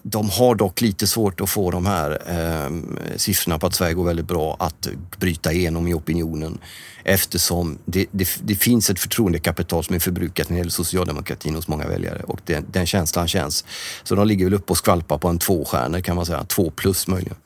De 0.02 0.30
har 0.30 0.54
dock 0.54 0.80
lite 0.80 1.06
svårt 1.06 1.40
att 1.40 1.50
få 1.50 1.70
de 1.70 1.86
här 1.86 2.10
eh, 2.26 2.70
siffrorna 3.16 3.58
på 3.58 3.66
att 3.66 3.74
Sverige 3.74 3.94
går 3.94 4.04
väldigt 4.04 4.28
bra 4.28 4.56
att 4.58 4.88
bryta 5.18 5.52
igenom 5.52 5.88
i 5.88 5.94
opinionen 5.94 6.58
eftersom 7.04 7.78
det, 7.84 8.06
det, 8.10 8.28
det 8.42 8.54
finns 8.54 8.90
ett 8.90 9.00
förtroendekapital 9.00 9.84
som 9.84 9.94
är 9.94 9.98
förbrukat 9.98 10.48
när 10.48 10.54
det 10.54 10.58
gäller 10.58 10.70
socialdemokratin 10.70 11.54
hos 11.54 11.68
många 11.68 11.86
väljare 11.86 12.22
och 12.22 12.40
den, 12.44 12.66
den 12.72 12.86
känslan 12.86 13.28
känns. 13.28 13.64
Så 14.02 14.14
de 14.14 14.26
ligger 14.26 14.44
väl 14.44 14.54
uppe 14.54 14.70
och 14.70 14.78
skvalpar 14.78 15.18
på 15.18 15.28
en 15.28 15.38
tvåstjärna 15.38 16.02
kan 16.02 16.16
man 16.16 16.26
säga, 16.26 16.44
två 16.44 16.70
plus 16.70 17.06
möjligen. 17.06 17.36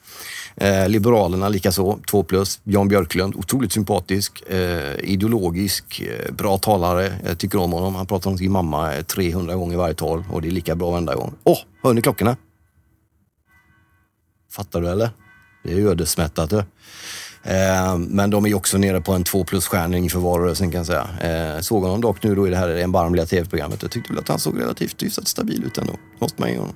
Eh, 0.61 0.89
Liberalerna 0.89 1.49
likaså, 1.49 1.99
2 2.11 2.23
plus. 2.23 2.61
Jan 2.65 2.89
Björklund, 2.89 3.35
otroligt 3.37 3.73
sympatisk, 3.73 4.43
eh, 4.51 4.95
ideologisk, 4.99 6.01
eh, 6.01 6.33
bra 6.33 6.59
talare. 6.59 7.13
Jag 7.27 7.39
tycker 7.39 7.59
om 7.59 7.73
honom. 7.73 7.95
Han 7.95 8.07
pratar 8.07 8.31
om 8.31 8.39
sin 8.39 8.53
mamma 8.53 8.95
eh, 8.95 9.03
300 9.03 9.55
gånger 9.55 9.77
varje 9.77 9.95
tal 9.95 10.25
och 10.31 10.43
det 10.43 10.49
är 10.49 10.53
lika 10.53 10.75
bra 10.75 10.91
varenda 10.91 11.15
gång. 11.15 11.35
Åh, 11.45 11.55
oh, 11.55 11.59
hör 11.83 11.95
ni 11.95 12.03
klockorna? 12.03 12.37
Fattar 14.53 14.81
du 14.81 14.89
eller? 14.89 15.11
Det 15.65 15.73
är 15.73 15.87
ödesmättat. 15.87 16.53
Eh, 16.53 17.99
men 17.99 18.31
de 18.31 18.47
är 18.47 18.55
också 18.55 18.79
nere 18.79 19.01
på 19.01 19.13
en 19.13 19.25
2 19.25 19.45
plus-stjärna 19.45 19.97
inför 19.97 20.19
valrörelsen 20.19 20.71
kan 20.71 20.79
jag 20.79 20.87
säga. 20.87 21.09
Eh, 21.21 21.61
såg 21.61 21.83
honom 21.83 22.01
dock 22.01 22.23
nu 22.23 22.35
då 22.35 22.47
i 22.47 22.51
det 22.51 22.57
här 22.57 22.69
erbarmliga 22.69 23.27
tv-programmet. 23.27 23.83
Jag 23.83 23.91
tyckte 23.91 24.13
väl 24.13 24.21
att 24.21 24.29
han 24.29 24.39
såg 24.39 24.61
relativt 24.61 25.03
hyfsat 25.03 25.29
stabil 25.29 25.65
ut 25.65 25.79
ändå. 25.79 25.93
Måste 26.19 26.41
man 26.41 26.51
ge 26.51 26.59
honom. 26.59 26.75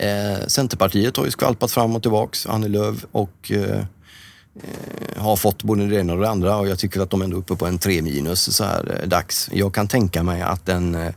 Eh, 0.00 0.46
Centerpartiet 0.46 1.16
har 1.16 1.24
ju 1.24 1.30
skvalpat 1.30 1.72
fram 1.72 1.96
och 1.96 2.02
tillbaks, 2.02 2.46
Annie 2.46 2.68
Lööf 2.68 3.06
och 3.12 3.52
eh, 3.52 3.78
eh, 3.78 5.22
har 5.22 5.36
fått 5.36 5.62
både 5.62 5.86
det 5.86 6.00
ena 6.00 6.12
och 6.12 6.20
det 6.20 6.28
andra 6.28 6.56
och 6.56 6.68
jag 6.68 6.78
tycker 6.78 7.00
att 7.00 7.10
de 7.10 7.22
ändå 7.22 7.36
är 7.36 7.40
uppe 7.40 7.56
på 7.56 7.66
en 7.66 7.78
3 7.78 8.02
minus 8.02 8.56
så 8.56 8.64
här 8.64 8.98
eh, 9.02 9.08
dags. 9.08 9.50
Jag 9.52 9.74
kan 9.74 9.88
tänka 9.88 10.22
mig 10.22 10.42
att 10.42 10.66
den, 10.66 10.94
eh, 10.94 11.12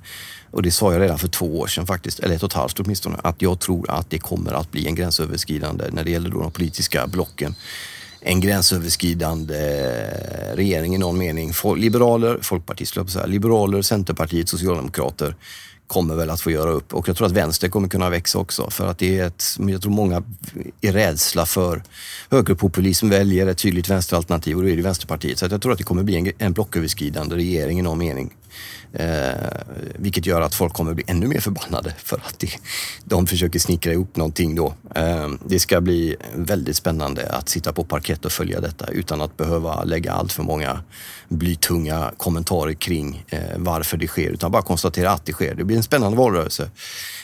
och 0.51 0.61
det 0.61 0.71
sa 0.71 0.93
jag 0.93 1.01
redan 1.01 1.19
för 1.19 1.27
två 1.27 1.59
år 1.59 1.67
sedan 1.67 1.87
faktiskt, 1.87 2.19
eller 2.19 2.35
ett 2.35 2.43
och 2.43 2.49
ett 2.49 2.53
halvt 2.53 2.79
åtminstone, 2.79 3.17
att 3.23 3.41
jag 3.41 3.59
tror 3.59 3.91
att 3.91 4.09
det 4.09 4.19
kommer 4.19 4.53
att 4.53 4.71
bli 4.71 4.87
en 4.87 4.95
gränsöverskridande 4.95 5.85
när 5.91 6.03
det 6.03 6.11
gäller 6.11 6.29
då 6.29 6.39
de 6.39 6.51
politiska 6.51 7.07
blocken 7.07 7.55
en 8.25 8.39
gränsöverskridande 8.39 9.55
regering 10.53 10.95
i 10.95 10.97
någon 10.97 11.17
mening. 11.17 11.51
Liberaler, 11.77 12.37
folkpartister, 12.41 13.27
liberaler, 13.27 13.81
Centerpartiet, 13.81 14.49
Socialdemokrater 14.49 15.35
kommer 15.93 16.15
väl 16.15 16.29
att 16.29 16.41
få 16.41 16.51
göra 16.51 16.69
upp 16.69 16.93
och 16.93 17.07
jag 17.07 17.17
tror 17.17 17.27
att 17.27 17.33
vänster 17.33 17.69
kommer 17.69 17.87
kunna 17.87 18.09
växa 18.09 18.39
också 18.39 18.69
för 18.69 18.87
att 18.87 18.97
det 18.97 19.19
är 19.19 19.27
ett, 19.27 19.43
jag 19.59 19.81
tror 19.81 19.91
många 19.91 20.23
är 20.81 20.91
rädsla 20.91 21.45
för 21.45 21.83
högerpopulism 22.29 23.09
väljer 23.09 23.47
ett 23.47 23.57
tydligt 23.57 23.89
vänsteralternativ 23.89 24.57
och 24.57 24.63
då 24.63 24.69
är 24.69 24.75
det 24.75 24.81
Vänsterpartiet. 24.81 25.39
Så 25.39 25.45
jag 25.45 25.61
tror 25.61 25.71
att 25.71 25.77
det 25.77 25.83
kommer 25.83 26.03
bli 26.03 26.15
en, 26.15 26.31
en 26.37 26.53
blocköverskridande 26.53 27.35
regering 27.35 27.79
i 27.79 27.81
någon 27.81 27.97
mening. 27.97 28.33
Eh, 28.93 29.33
vilket 29.95 30.25
gör 30.25 30.41
att 30.41 30.55
folk 30.55 30.73
kommer 30.73 30.93
bli 30.93 31.03
ännu 31.07 31.27
mer 31.27 31.39
förbannade 31.39 31.93
för 31.97 32.17
att 32.17 32.39
de, 32.39 32.47
de 33.03 33.27
försöker 33.27 33.59
snickra 33.59 33.91
ihop 33.91 34.15
någonting 34.15 34.55
då. 34.55 34.73
Eh, 34.95 35.29
det 35.45 35.59
ska 35.59 35.81
bli 35.81 36.15
väldigt 36.35 36.75
spännande 36.75 37.29
att 37.29 37.49
sitta 37.49 37.73
på 37.73 37.83
parkett 37.83 38.25
och 38.25 38.31
följa 38.31 38.61
detta 38.61 38.87
utan 38.87 39.21
att 39.21 39.37
behöva 39.37 39.83
lägga 39.83 40.11
allt 40.11 40.31
för 40.31 40.43
många 40.43 40.83
blytunga 41.27 42.11
kommentarer 42.17 42.73
kring 42.73 43.25
eh, 43.29 43.39
varför 43.57 43.97
det 43.97 44.07
sker, 44.07 44.29
utan 44.29 44.51
bara 44.51 44.61
konstatera 44.61 45.11
att 45.11 45.25
det 45.25 45.33
sker. 45.33 45.55
Det 45.55 45.63
blir 45.63 45.77
en 45.77 45.83
spännande 45.83 46.17
valrörelse. 46.17 46.69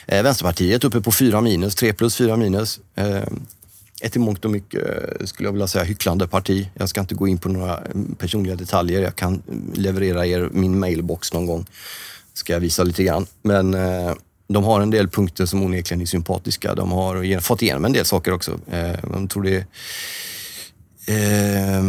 Eh, 0.06 0.22
Vänsterpartiet 0.22 0.84
uppe 0.84 1.00
på 1.00 1.12
4 1.12 1.40
minus, 1.40 1.74
3 1.74 1.92
plus 1.92 2.16
4 2.16 2.36
minus. 2.36 2.80
Eh, 2.94 3.22
ett 4.00 4.16
i 4.16 4.18
mångt 4.18 4.44
och 4.44 4.50
mycket, 4.50 4.82
eh, 5.20 5.26
skulle 5.26 5.46
jag 5.46 5.52
vilja 5.52 5.66
säga, 5.66 5.84
hycklande 5.84 6.28
parti. 6.28 6.68
Jag 6.74 6.88
ska 6.88 7.00
inte 7.00 7.14
gå 7.14 7.28
in 7.28 7.38
på 7.38 7.48
några 7.48 7.78
mm, 7.78 8.14
personliga 8.14 8.56
detaljer. 8.56 9.02
Jag 9.02 9.16
kan 9.16 9.42
mm, 9.48 9.72
leverera 9.74 10.26
er 10.26 10.48
min 10.52 10.78
mailbox 10.78 11.32
någon 11.32 11.46
gång. 11.46 11.66
Ska 12.32 12.52
jag 12.52 12.60
visa 12.60 12.84
lite 12.84 13.04
grann. 13.04 13.26
Men 13.42 13.74
eh, 13.74 14.12
de 14.48 14.64
har 14.64 14.80
en 14.80 14.90
del 14.90 15.08
punkter 15.08 15.46
som 15.46 15.62
onekligen 15.62 16.00
är 16.00 16.06
sympatiska. 16.06 16.74
De 16.74 16.92
har 16.92 17.40
fått 17.40 17.62
igenom 17.62 17.84
en 17.84 17.92
del 17.92 18.04
saker 18.04 18.32
också. 18.32 18.60
Eh, 18.70 19.10
de 19.12 19.28
tror 19.28 19.42
det 19.42 19.56
är 19.56 19.64
eh, 21.76 21.82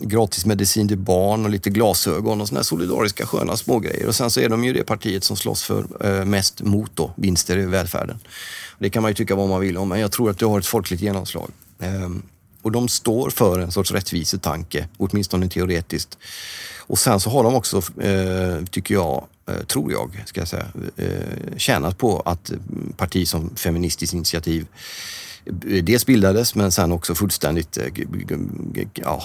gratis 0.00 0.46
medicin 0.46 0.88
till 0.88 0.98
barn 0.98 1.44
och 1.44 1.50
lite 1.50 1.70
glasögon 1.70 2.40
och 2.40 2.48
såna 2.48 2.64
solidariska 2.64 3.26
sköna 3.26 3.56
smågrejer. 3.56 4.06
Och 4.06 4.14
sen 4.14 4.30
så 4.30 4.40
är 4.40 4.48
de 4.48 4.64
ju 4.64 4.72
det 4.72 4.84
partiet 4.84 5.24
som 5.24 5.36
slåss 5.36 5.62
för 5.62 5.84
eh, 6.00 6.24
mest 6.24 6.62
mot 6.62 6.90
då, 6.94 7.12
vinster 7.16 7.58
i 7.58 7.66
välfärden. 7.66 8.18
Det 8.82 8.90
kan 8.90 9.02
man 9.02 9.10
ju 9.10 9.14
tycka 9.14 9.34
vad 9.34 9.48
man 9.48 9.60
vill 9.60 9.76
om, 9.76 9.88
men 9.88 10.00
jag 10.00 10.12
tror 10.12 10.30
att 10.30 10.38
det 10.38 10.46
har 10.46 10.58
ett 10.58 10.66
folkligt 10.66 11.02
genomslag. 11.02 11.50
Ehm, 11.78 12.22
och 12.62 12.72
de 12.72 12.88
står 12.88 13.30
för 13.30 13.58
en 13.58 13.72
sorts 13.72 13.92
rättvisetanke, 13.92 14.88
åtminstone 14.96 15.48
teoretiskt. 15.48 16.18
Och 16.78 16.98
sen 16.98 17.20
så 17.20 17.30
har 17.30 17.44
de 17.44 17.54
också, 17.54 17.76
eh, 18.02 18.64
tycker 18.70 18.94
jag, 18.94 19.26
eh, 19.48 19.64
tror 19.64 19.92
jag, 19.92 20.22
ska 20.26 20.40
jag 20.40 20.48
säga, 20.48 20.66
eh, 20.96 21.56
tjänat 21.56 21.98
på 21.98 22.20
att 22.20 22.52
parti 22.96 23.28
som 23.28 23.56
Feministiskt 23.56 24.14
initiativ 24.14 24.66
dels 25.82 26.06
bildades 26.06 26.54
men 26.54 26.72
sen 26.72 26.92
också 26.92 27.14
fullständigt 27.14 27.76
eh, 27.76 27.84
ja, 28.94 29.22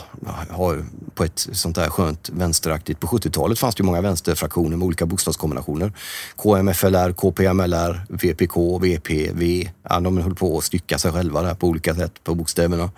har 0.50 0.86
på 1.16 1.24
ett 1.24 1.48
sånt 1.52 1.76
där 1.76 1.90
skönt 1.90 2.30
vänsteraktigt. 2.30 3.00
På 3.00 3.08
70-talet 3.08 3.60
fanns 3.60 3.76
det 3.76 3.82
ju 3.82 3.86
många 3.86 4.02
vänsterfraktioner 4.02 4.78
med 4.78 4.86
olika 4.86 5.06
bokstavskombinationer. 5.06 5.92
KMFLR, 6.36 7.14
KPMLR, 7.14 8.06
VPK, 8.10 8.80
VPV. 8.82 9.70
Ja, 9.90 10.00
de 10.00 10.18
höll 10.18 10.36
på 10.36 10.58
att 10.58 10.64
stycka 10.64 10.98
sig 10.98 11.12
själva 11.12 11.42
där 11.42 11.54
på 11.54 11.68
olika 11.68 11.96
sätt 11.96 12.24
på 12.24 12.36
bokstäverna. 12.36 12.92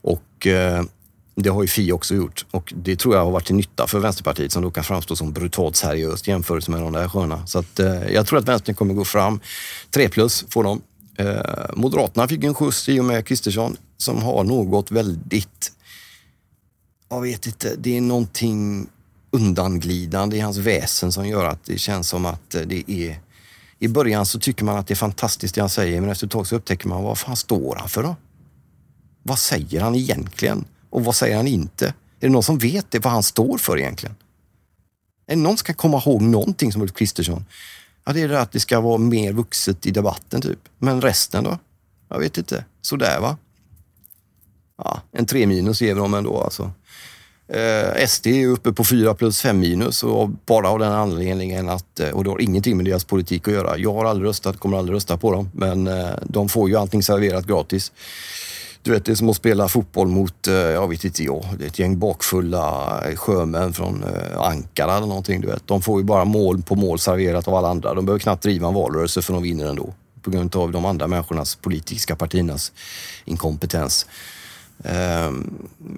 Och 0.00 0.46
eh, 0.46 0.82
det 1.42 1.48
har 1.48 1.62
ju 1.62 1.68
Fi 1.68 1.92
också 1.92 2.14
gjort 2.14 2.46
och 2.50 2.72
det 2.76 2.96
tror 2.96 3.14
jag 3.14 3.24
har 3.24 3.30
varit 3.30 3.46
till 3.46 3.56
nytta 3.56 3.86
för 3.86 3.98
Vänsterpartiet 3.98 4.52
som 4.52 4.62
då 4.62 4.70
kan 4.70 4.84
framstå 4.84 5.16
som 5.16 5.32
brutalt 5.32 5.76
seriöst 5.76 6.26
jämfört 6.26 6.68
med 6.68 6.80
de 6.80 6.92
där 6.92 7.08
sköna. 7.08 7.46
Så 7.46 7.58
att, 7.58 7.80
eh, 7.80 8.12
jag 8.12 8.26
tror 8.26 8.38
att 8.38 8.48
vänstern 8.48 8.74
kommer 8.74 8.94
gå 8.94 9.04
fram. 9.04 9.40
3 9.90 10.08
plus 10.08 10.44
får 10.48 10.64
de. 10.64 10.82
Eh, 11.18 11.70
Moderaterna 11.76 12.28
fick 12.28 12.44
en 12.44 12.54
skjuts 12.54 12.88
i 12.88 13.00
och 13.00 13.04
med 13.04 13.26
Kristersson 13.26 13.76
som 13.96 14.22
har 14.22 14.44
något 14.44 14.90
väldigt, 14.90 15.72
jag 17.08 17.20
vet 17.20 17.46
inte, 17.46 17.74
det 17.78 17.96
är 17.96 18.00
någonting 18.00 18.86
undanglidande 19.30 20.36
i 20.36 20.40
hans 20.40 20.56
väsen 20.56 21.12
som 21.12 21.28
gör 21.28 21.44
att 21.44 21.64
det 21.64 21.78
känns 21.78 22.08
som 22.08 22.26
att 22.26 22.54
eh, 22.54 22.62
det 22.62 22.90
är 22.90 23.20
i 23.78 23.88
början 23.88 24.26
så 24.26 24.40
tycker 24.40 24.64
man 24.64 24.78
att 24.78 24.86
det 24.86 24.94
är 24.94 24.96
fantastiskt 24.96 25.54
det 25.54 25.60
han 25.60 25.70
säger 25.70 26.00
men 26.00 26.10
efter 26.10 26.26
ett 26.26 26.32
tag 26.32 26.46
så 26.46 26.56
upptäcker 26.56 26.88
man 26.88 27.02
vad 27.02 27.18
fan 27.18 27.36
står 27.36 27.76
han 27.76 27.88
för 27.88 28.02
då? 28.02 28.16
Vad 29.22 29.38
säger 29.38 29.80
han 29.80 29.94
egentligen? 29.94 30.64
Och 30.90 31.04
vad 31.04 31.14
säger 31.14 31.36
han 31.36 31.46
inte? 31.46 31.86
Är 31.86 31.92
det 32.20 32.28
någon 32.28 32.42
som 32.42 32.58
vet 32.58 32.90
det, 32.90 32.98
vad 32.98 33.12
han 33.12 33.22
står 33.22 33.58
för 33.58 33.78
egentligen? 33.78 34.16
Är 35.26 35.36
det 35.36 35.42
någon 35.42 35.56
som 35.56 35.64
kan 35.64 35.74
komma 35.74 36.02
ihåg 36.06 36.22
någonting 36.22 36.72
som 36.72 36.82
Ulf 36.82 36.94
Kristersson 36.94 37.44
Ja, 38.08 38.14
det 38.14 38.22
är 38.22 38.28
det 38.28 38.40
att 38.40 38.52
det 38.52 38.60
ska 38.60 38.80
vara 38.80 38.98
mer 38.98 39.32
vuxet 39.32 39.86
i 39.86 39.90
debatten 39.90 40.40
typ. 40.40 40.58
Men 40.78 41.00
resten 41.00 41.44
då? 41.44 41.58
Jag 42.08 42.18
vet 42.18 42.38
inte. 42.38 42.64
Sådär 42.82 43.20
va? 43.20 43.36
Ja, 44.78 45.00
en 45.12 45.26
tre 45.26 45.46
minus 45.46 45.82
ger 45.82 45.94
vi 45.94 46.00
dem 46.00 46.14
ändå 46.14 46.42
alltså. 46.42 46.70
Eh, 47.48 48.06
SD 48.06 48.26
är 48.26 48.46
uppe 48.46 48.72
på 48.72 48.84
4 48.84 49.14
plus 49.14 49.40
5 49.40 49.58
minus 49.60 50.02
och 50.02 50.28
bara 50.28 50.68
av 50.68 50.78
den 50.78 50.92
anledningen 50.92 51.68
att, 51.68 52.00
eh, 52.00 52.10
och 52.10 52.24
det 52.24 52.30
har 52.30 52.40
ingenting 52.40 52.76
med 52.76 52.86
deras 52.86 53.04
politik 53.04 53.48
att 53.48 53.54
göra. 53.54 53.78
Jag 53.78 53.94
har 53.94 54.04
aldrig 54.04 54.28
röstat, 54.28 54.58
kommer 54.58 54.78
aldrig 54.78 54.96
rösta 54.96 55.16
på 55.16 55.32
dem, 55.32 55.50
men 55.54 55.86
eh, 55.86 56.10
de 56.22 56.48
får 56.48 56.68
ju 56.68 56.76
allting 56.76 57.02
serverat 57.02 57.46
gratis. 57.46 57.92
Du 58.88 58.94
vet, 58.94 59.04
det 59.04 59.12
är 59.12 59.16
som 59.16 59.28
att 59.28 59.36
spela 59.36 59.68
fotboll 59.68 60.08
mot, 60.08 60.46
eh, 60.46 60.54
jag 60.54 60.88
vet 60.88 61.04
inte 61.04 61.24
jag, 61.24 61.44
det 61.58 61.64
är 61.64 61.68
ett 61.68 61.78
gäng 61.78 61.98
bakfulla 61.98 63.00
eh, 63.08 63.16
sjömän 63.16 63.72
från 63.72 64.04
eh, 64.04 64.40
Ankara 64.40 64.96
eller 64.96 65.06
någonting. 65.06 65.40
Du 65.40 65.46
vet. 65.46 65.66
De 65.66 65.82
får 65.82 66.00
ju 66.00 66.04
bara 66.04 66.24
mål 66.24 66.62
på 66.62 66.74
mål 66.74 66.98
serverat 66.98 67.48
av 67.48 67.54
alla 67.54 67.68
andra. 67.68 67.94
De 67.94 68.06
behöver 68.06 68.20
knappt 68.20 68.42
driva 68.42 68.68
en 68.68 68.74
valrörelse 68.74 69.22
för 69.22 69.32
de 69.32 69.42
vinner 69.42 69.66
ändå. 69.66 69.94
På 70.22 70.30
grund 70.30 70.56
av 70.56 70.72
de 70.72 70.84
andra 70.84 71.06
människornas, 71.06 71.56
politiska 71.56 72.16
partiernas 72.16 72.72
inkompetens. 73.24 74.06
Eh, 74.84 75.32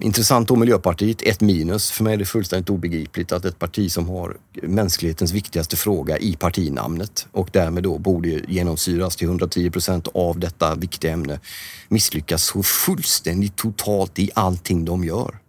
intressant 0.01 0.47
då 0.47 0.55
Miljöpartiet, 0.55 1.21
ett 1.21 1.41
minus. 1.41 1.91
För 1.91 2.03
mig 2.03 2.13
är 2.13 2.17
det 2.17 2.25
fullständigt 2.25 2.69
obegripligt 2.69 3.31
att 3.31 3.45
ett 3.45 3.59
parti 3.59 3.91
som 3.91 4.09
har 4.09 4.37
mänsklighetens 4.53 5.31
viktigaste 5.31 5.77
fråga 5.77 6.17
i 6.17 6.35
partinamnet 6.35 7.27
och 7.31 7.49
därmed 7.51 7.83
då 7.83 7.97
borde 7.97 8.29
genomsyras 8.29 9.15
till 9.15 9.27
110 9.27 9.69
procent 9.69 10.07
av 10.13 10.39
detta 10.39 10.75
viktiga 10.75 11.11
ämne 11.11 11.39
misslyckas 11.87 12.43
så 12.43 12.63
fullständigt 12.63 13.55
totalt 13.55 14.19
i 14.19 14.31
allting 14.35 14.85
de 14.85 15.03
gör. 15.03 15.39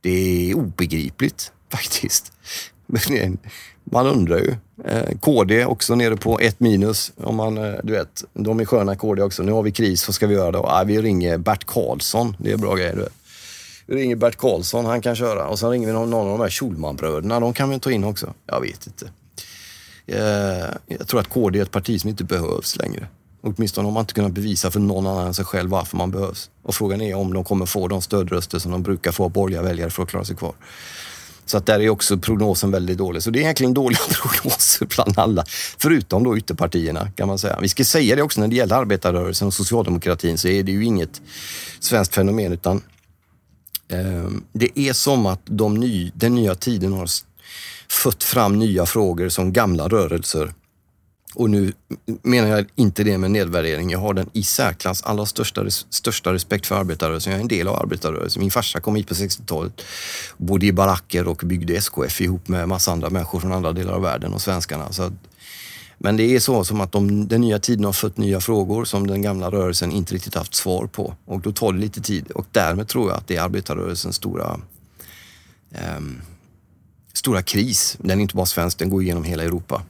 Det 0.00 0.50
är 0.50 0.54
obegripligt 0.54 1.52
faktiskt. 1.72 2.32
Men 2.86 3.38
man 3.92 4.06
undrar 4.06 4.38
ju. 4.38 4.54
Eh, 4.84 5.18
KD 5.20 5.64
också 5.64 5.94
nere 5.94 6.16
på 6.16 6.38
ett 6.40 6.60
minus. 6.60 7.12
Om 7.16 7.36
man, 7.36 7.58
eh, 7.58 7.74
du 7.82 7.92
vet, 7.92 8.24
de 8.32 8.60
är 8.60 8.64
sköna 8.64 8.96
KD 8.96 9.22
också. 9.22 9.42
Nu 9.42 9.52
har 9.52 9.62
vi 9.62 9.72
kris, 9.72 10.08
vad 10.08 10.14
ska 10.14 10.26
vi 10.26 10.34
göra 10.34 10.50
då? 10.50 10.66
Ah, 10.66 10.84
vi 10.84 11.02
ringer 11.02 11.38
Bert 11.38 11.64
Karlsson. 11.64 12.36
Det 12.38 12.52
är 12.52 12.56
bra 12.56 12.74
grejer. 12.74 12.94
Du 12.94 13.00
vet. 13.00 13.12
Vi 13.86 13.94
ringer 13.94 14.16
Bert 14.16 14.36
Karlsson, 14.36 14.84
han 14.84 15.00
kan 15.00 15.16
köra. 15.16 15.48
Och 15.48 15.58
sen 15.58 15.70
ringer 15.70 15.86
vi 15.86 15.92
någon, 15.92 16.10
någon 16.10 16.26
av 16.26 16.38
de 16.38 16.40
här 16.40 16.50
Schulmanbröderna. 16.50 17.40
De 17.40 17.52
kan 17.52 17.70
vi 17.70 17.78
ta 17.78 17.90
in 17.90 18.04
också. 18.04 18.34
Jag 18.46 18.60
vet 18.60 18.86
inte. 18.86 19.10
Eh, 20.06 20.70
jag 20.86 21.08
tror 21.08 21.20
att 21.20 21.28
KD 21.28 21.58
är 21.58 21.62
ett 21.62 21.70
parti 21.70 22.00
som 22.00 22.10
inte 22.10 22.24
behövs 22.24 22.76
längre. 22.76 23.06
Åtminstone 23.42 23.86
har 23.86 23.92
man 23.92 24.00
inte 24.00 24.14
kunnat 24.14 24.32
bevisa 24.32 24.70
för 24.70 24.80
någon 24.80 25.06
annan 25.06 25.26
än 25.26 25.34
sig 25.34 25.44
själv 25.44 25.70
varför 25.70 25.96
man 25.96 26.10
behövs. 26.10 26.50
Och 26.62 26.74
frågan 26.74 27.00
är 27.00 27.14
om 27.14 27.34
de 27.34 27.44
kommer 27.44 27.66
få 27.66 27.88
de 27.88 28.02
stödröster 28.02 28.58
som 28.58 28.72
de 28.72 28.82
brukar 28.82 29.12
få 29.12 29.24
av 29.24 29.30
borgerliga 29.30 29.62
väljare 29.62 29.90
för 29.90 30.02
att 30.02 30.08
klara 30.08 30.24
sig 30.24 30.36
kvar. 30.36 30.54
Så 31.46 31.56
att 31.56 31.66
där 31.66 31.80
är 31.80 31.88
också 31.88 32.18
prognosen 32.18 32.70
väldigt 32.70 32.98
dålig. 32.98 33.22
Så 33.22 33.30
det 33.30 33.38
är 33.38 33.40
egentligen 33.40 33.74
dåliga 33.74 34.00
prognoser 34.10 34.86
bland 34.86 35.18
alla, 35.18 35.44
förutom 35.78 36.24
då 36.24 36.38
ytterpartierna 36.38 37.10
kan 37.10 37.28
man 37.28 37.38
säga. 37.38 37.58
Vi 37.60 37.68
ska 37.68 37.84
säga 37.84 38.16
det 38.16 38.22
också 38.22 38.40
när 38.40 38.48
det 38.48 38.56
gäller 38.56 38.76
arbetarrörelsen 38.76 39.48
och 39.48 39.54
socialdemokratin 39.54 40.38
så 40.38 40.48
är 40.48 40.62
det 40.62 40.72
ju 40.72 40.84
inget 40.84 41.22
svenskt 41.80 42.14
fenomen 42.14 42.52
utan 42.52 42.82
eh, 43.88 44.30
det 44.52 44.78
är 44.78 44.92
som 44.92 45.26
att 45.26 45.40
de 45.44 45.74
ny, 45.74 46.10
den 46.14 46.34
nya 46.34 46.54
tiden 46.54 46.92
har 46.92 47.08
fött 47.88 48.24
fram 48.24 48.58
nya 48.58 48.86
frågor 48.86 49.28
som 49.28 49.52
gamla 49.52 49.88
rörelser 49.88 50.52
och 51.36 51.50
nu 51.50 51.72
menar 52.22 52.48
jag 52.48 52.66
inte 52.74 53.04
det 53.04 53.18
med 53.18 53.30
nedvärdering. 53.30 53.90
Jag 53.90 53.98
har 53.98 54.14
den 54.14 54.30
i 54.32 54.42
särklass 54.42 55.02
allra 55.02 55.26
största, 55.26 55.70
största 55.70 56.32
respekt 56.32 56.66
för 56.66 56.74
arbetarrörelsen. 56.74 57.32
Jag 57.32 57.38
är 57.38 57.42
en 57.42 57.48
del 57.48 57.68
av 57.68 57.76
arbetarrörelsen. 57.82 58.40
Min 58.40 58.50
farsa 58.50 58.80
kom 58.80 58.96
hit 58.96 59.08
på 59.08 59.14
60-talet, 59.14 59.82
bodde 60.36 60.66
i 60.66 60.72
baracker 60.72 61.28
och 61.28 61.42
byggde 61.44 61.74
SKF 61.74 62.20
ihop 62.20 62.48
med 62.48 62.68
massa 62.68 62.92
andra 62.92 63.10
människor 63.10 63.40
från 63.40 63.52
andra 63.52 63.72
delar 63.72 63.92
av 63.92 64.02
världen 64.02 64.32
och 64.32 64.42
svenskarna. 64.42 64.92
Så 64.92 65.02
att, 65.02 65.12
men 65.98 66.16
det 66.16 66.34
är 66.34 66.40
så 66.40 66.64
som 66.64 66.80
att 66.80 66.92
de, 66.92 67.28
den 67.28 67.40
nya 67.40 67.58
tiden 67.58 67.84
har 67.84 67.92
fött 67.92 68.16
nya 68.16 68.40
frågor 68.40 68.84
som 68.84 69.06
den 69.06 69.22
gamla 69.22 69.50
rörelsen 69.50 69.92
inte 69.92 70.14
riktigt 70.14 70.34
haft 70.34 70.54
svar 70.54 70.86
på. 70.86 71.14
Och 71.24 71.40
då 71.40 71.52
tar 71.52 71.72
det 71.72 71.78
lite 71.78 72.00
tid 72.00 72.30
och 72.30 72.46
därmed 72.52 72.88
tror 72.88 73.10
jag 73.10 73.16
att 73.16 73.28
det 73.28 73.36
är 73.36 73.42
arbetarrörelsens 73.42 74.16
stora 74.16 74.60
um, 75.98 76.20
stora 77.12 77.42
kris. 77.42 77.96
Den 78.00 78.18
är 78.18 78.22
inte 78.22 78.36
bara 78.36 78.46
svensk, 78.46 78.78
den 78.78 78.90
går 78.90 79.02
igenom 79.02 79.24
hela 79.24 79.42
Europa. 79.42 79.82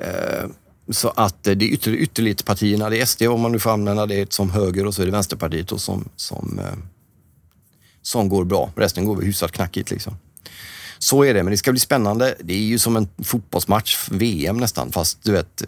Eh, 0.00 0.48
så 0.90 1.08
att 1.16 1.46
eh, 1.46 1.54
det 1.54 1.64
är 1.64 1.68
ytter, 1.68 1.90
ytterlighetspartierna, 1.90 2.90
det 2.90 3.00
är 3.00 3.06
SD 3.06 3.22
om 3.22 3.40
man 3.40 3.52
nu 3.52 3.58
får 3.58 3.70
använda 3.70 4.06
det 4.06 4.32
som 4.32 4.50
höger 4.50 4.86
och 4.86 4.94
så 4.94 5.02
är 5.02 5.06
det 5.06 5.12
Vänsterpartiet 5.12 5.72
och 5.72 5.80
som, 5.80 6.08
som, 6.16 6.58
eh, 6.58 6.78
som 8.02 8.28
går 8.28 8.44
bra. 8.44 8.70
Resten 8.76 9.04
går 9.04 9.16
väl 9.16 9.24
hyfsat 9.24 9.52
knackigt 9.52 9.90
liksom. 9.90 10.16
Så 10.98 11.24
är 11.24 11.34
det, 11.34 11.42
men 11.42 11.50
det 11.50 11.56
ska 11.56 11.72
bli 11.72 11.80
spännande. 11.80 12.34
Det 12.40 12.54
är 12.54 12.58
ju 12.58 12.78
som 12.78 12.96
en 12.96 13.08
fotbollsmatch, 13.24 14.08
VM 14.10 14.56
nästan, 14.56 14.92
fast 14.92 15.22
du 15.22 15.32
vet, 15.32 15.62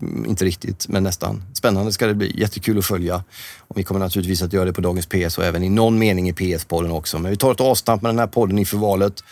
mm, 0.00 0.26
inte 0.26 0.44
riktigt, 0.44 0.88
men 0.88 1.02
nästan. 1.02 1.42
Spännande 1.54 1.92
ska 1.92 2.06
det 2.06 2.14
bli. 2.14 2.40
Jättekul 2.40 2.78
att 2.78 2.86
följa. 2.86 3.24
Och 3.58 3.78
vi 3.78 3.82
kommer 3.82 4.00
naturligtvis 4.00 4.42
att 4.42 4.52
göra 4.52 4.64
det 4.64 4.72
på 4.72 4.80
dagens 4.80 5.06
PS 5.06 5.38
och 5.38 5.44
även 5.44 5.62
i 5.62 5.68
någon 5.68 5.98
mening 5.98 6.28
i 6.28 6.32
PS-podden 6.32 6.90
också. 6.90 7.18
Men 7.18 7.30
vi 7.30 7.36
tar 7.36 7.52
ett 7.52 7.60
avstamp 7.60 8.02
med 8.02 8.08
den 8.08 8.18
här 8.18 8.26
podden 8.26 8.58
inför 8.58 8.76
valet. 8.76 9.24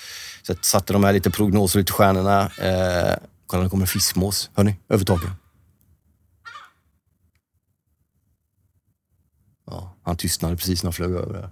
Så 0.43 0.55
satte 0.61 0.93
de 0.93 1.05
här 1.05 1.13
lite 1.13 1.31
prognoser, 1.31 1.79
lite 1.79 1.93
stjärnorna. 1.93 2.51
Eh, 2.59 3.17
Kolla, 3.47 3.63
nu 3.63 3.69
kommer 3.69 3.83
en 3.83 3.89
fiskmås. 3.89 4.51
Hör 4.55 4.65
ni? 4.65 4.77
Över 4.89 5.05
taket. 5.05 5.31
Ja, 9.67 9.95
han 10.03 10.17
tystnade 10.17 10.57
precis 10.57 10.83
när 10.83 10.89
han 10.89 10.93
flög 10.93 11.11
över. 11.11 11.49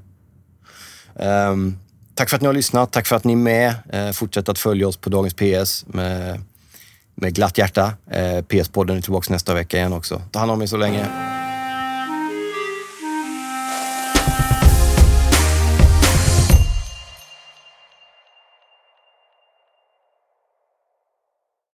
Um, 1.15 1.79
tack 2.15 2.31
för 2.31 2.37
att 2.37 2.43
ni 2.43 2.47
har 2.47 2.55
lyssnat. 2.55 2.93
Tack 2.93 3.07
för 3.07 3.17
att 3.17 3.25
ni 3.25 3.33
är 3.33 3.37
med. 3.37 3.75
Uh, 3.95 4.13
fortsätt 4.13 4.49
att 4.49 4.59
följa 4.59 4.89
oss 4.89 4.97
på 4.97 5.11
Dagens 5.11 5.35
PS 5.35 5.85
med, 5.87 6.41
med 7.15 7.35
glatt 7.35 7.59
hjärta. 7.59 7.95
Eh, 8.11 8.37
uh, 8.37 8.43
PS-podden 8.43 8.97
är 8.97 9.01
tillbaka 9.01 9.33
nästa 9.33 9.55
vecka 9.55 9.77
igen 9.77 9.93
också. 9.93 10.23
Ta 10.31 10.39
hand 10.39 10.51
om 10.51 10.63
er 10.63 10.67
så 10.67 10.77
länge. 10.77 11.42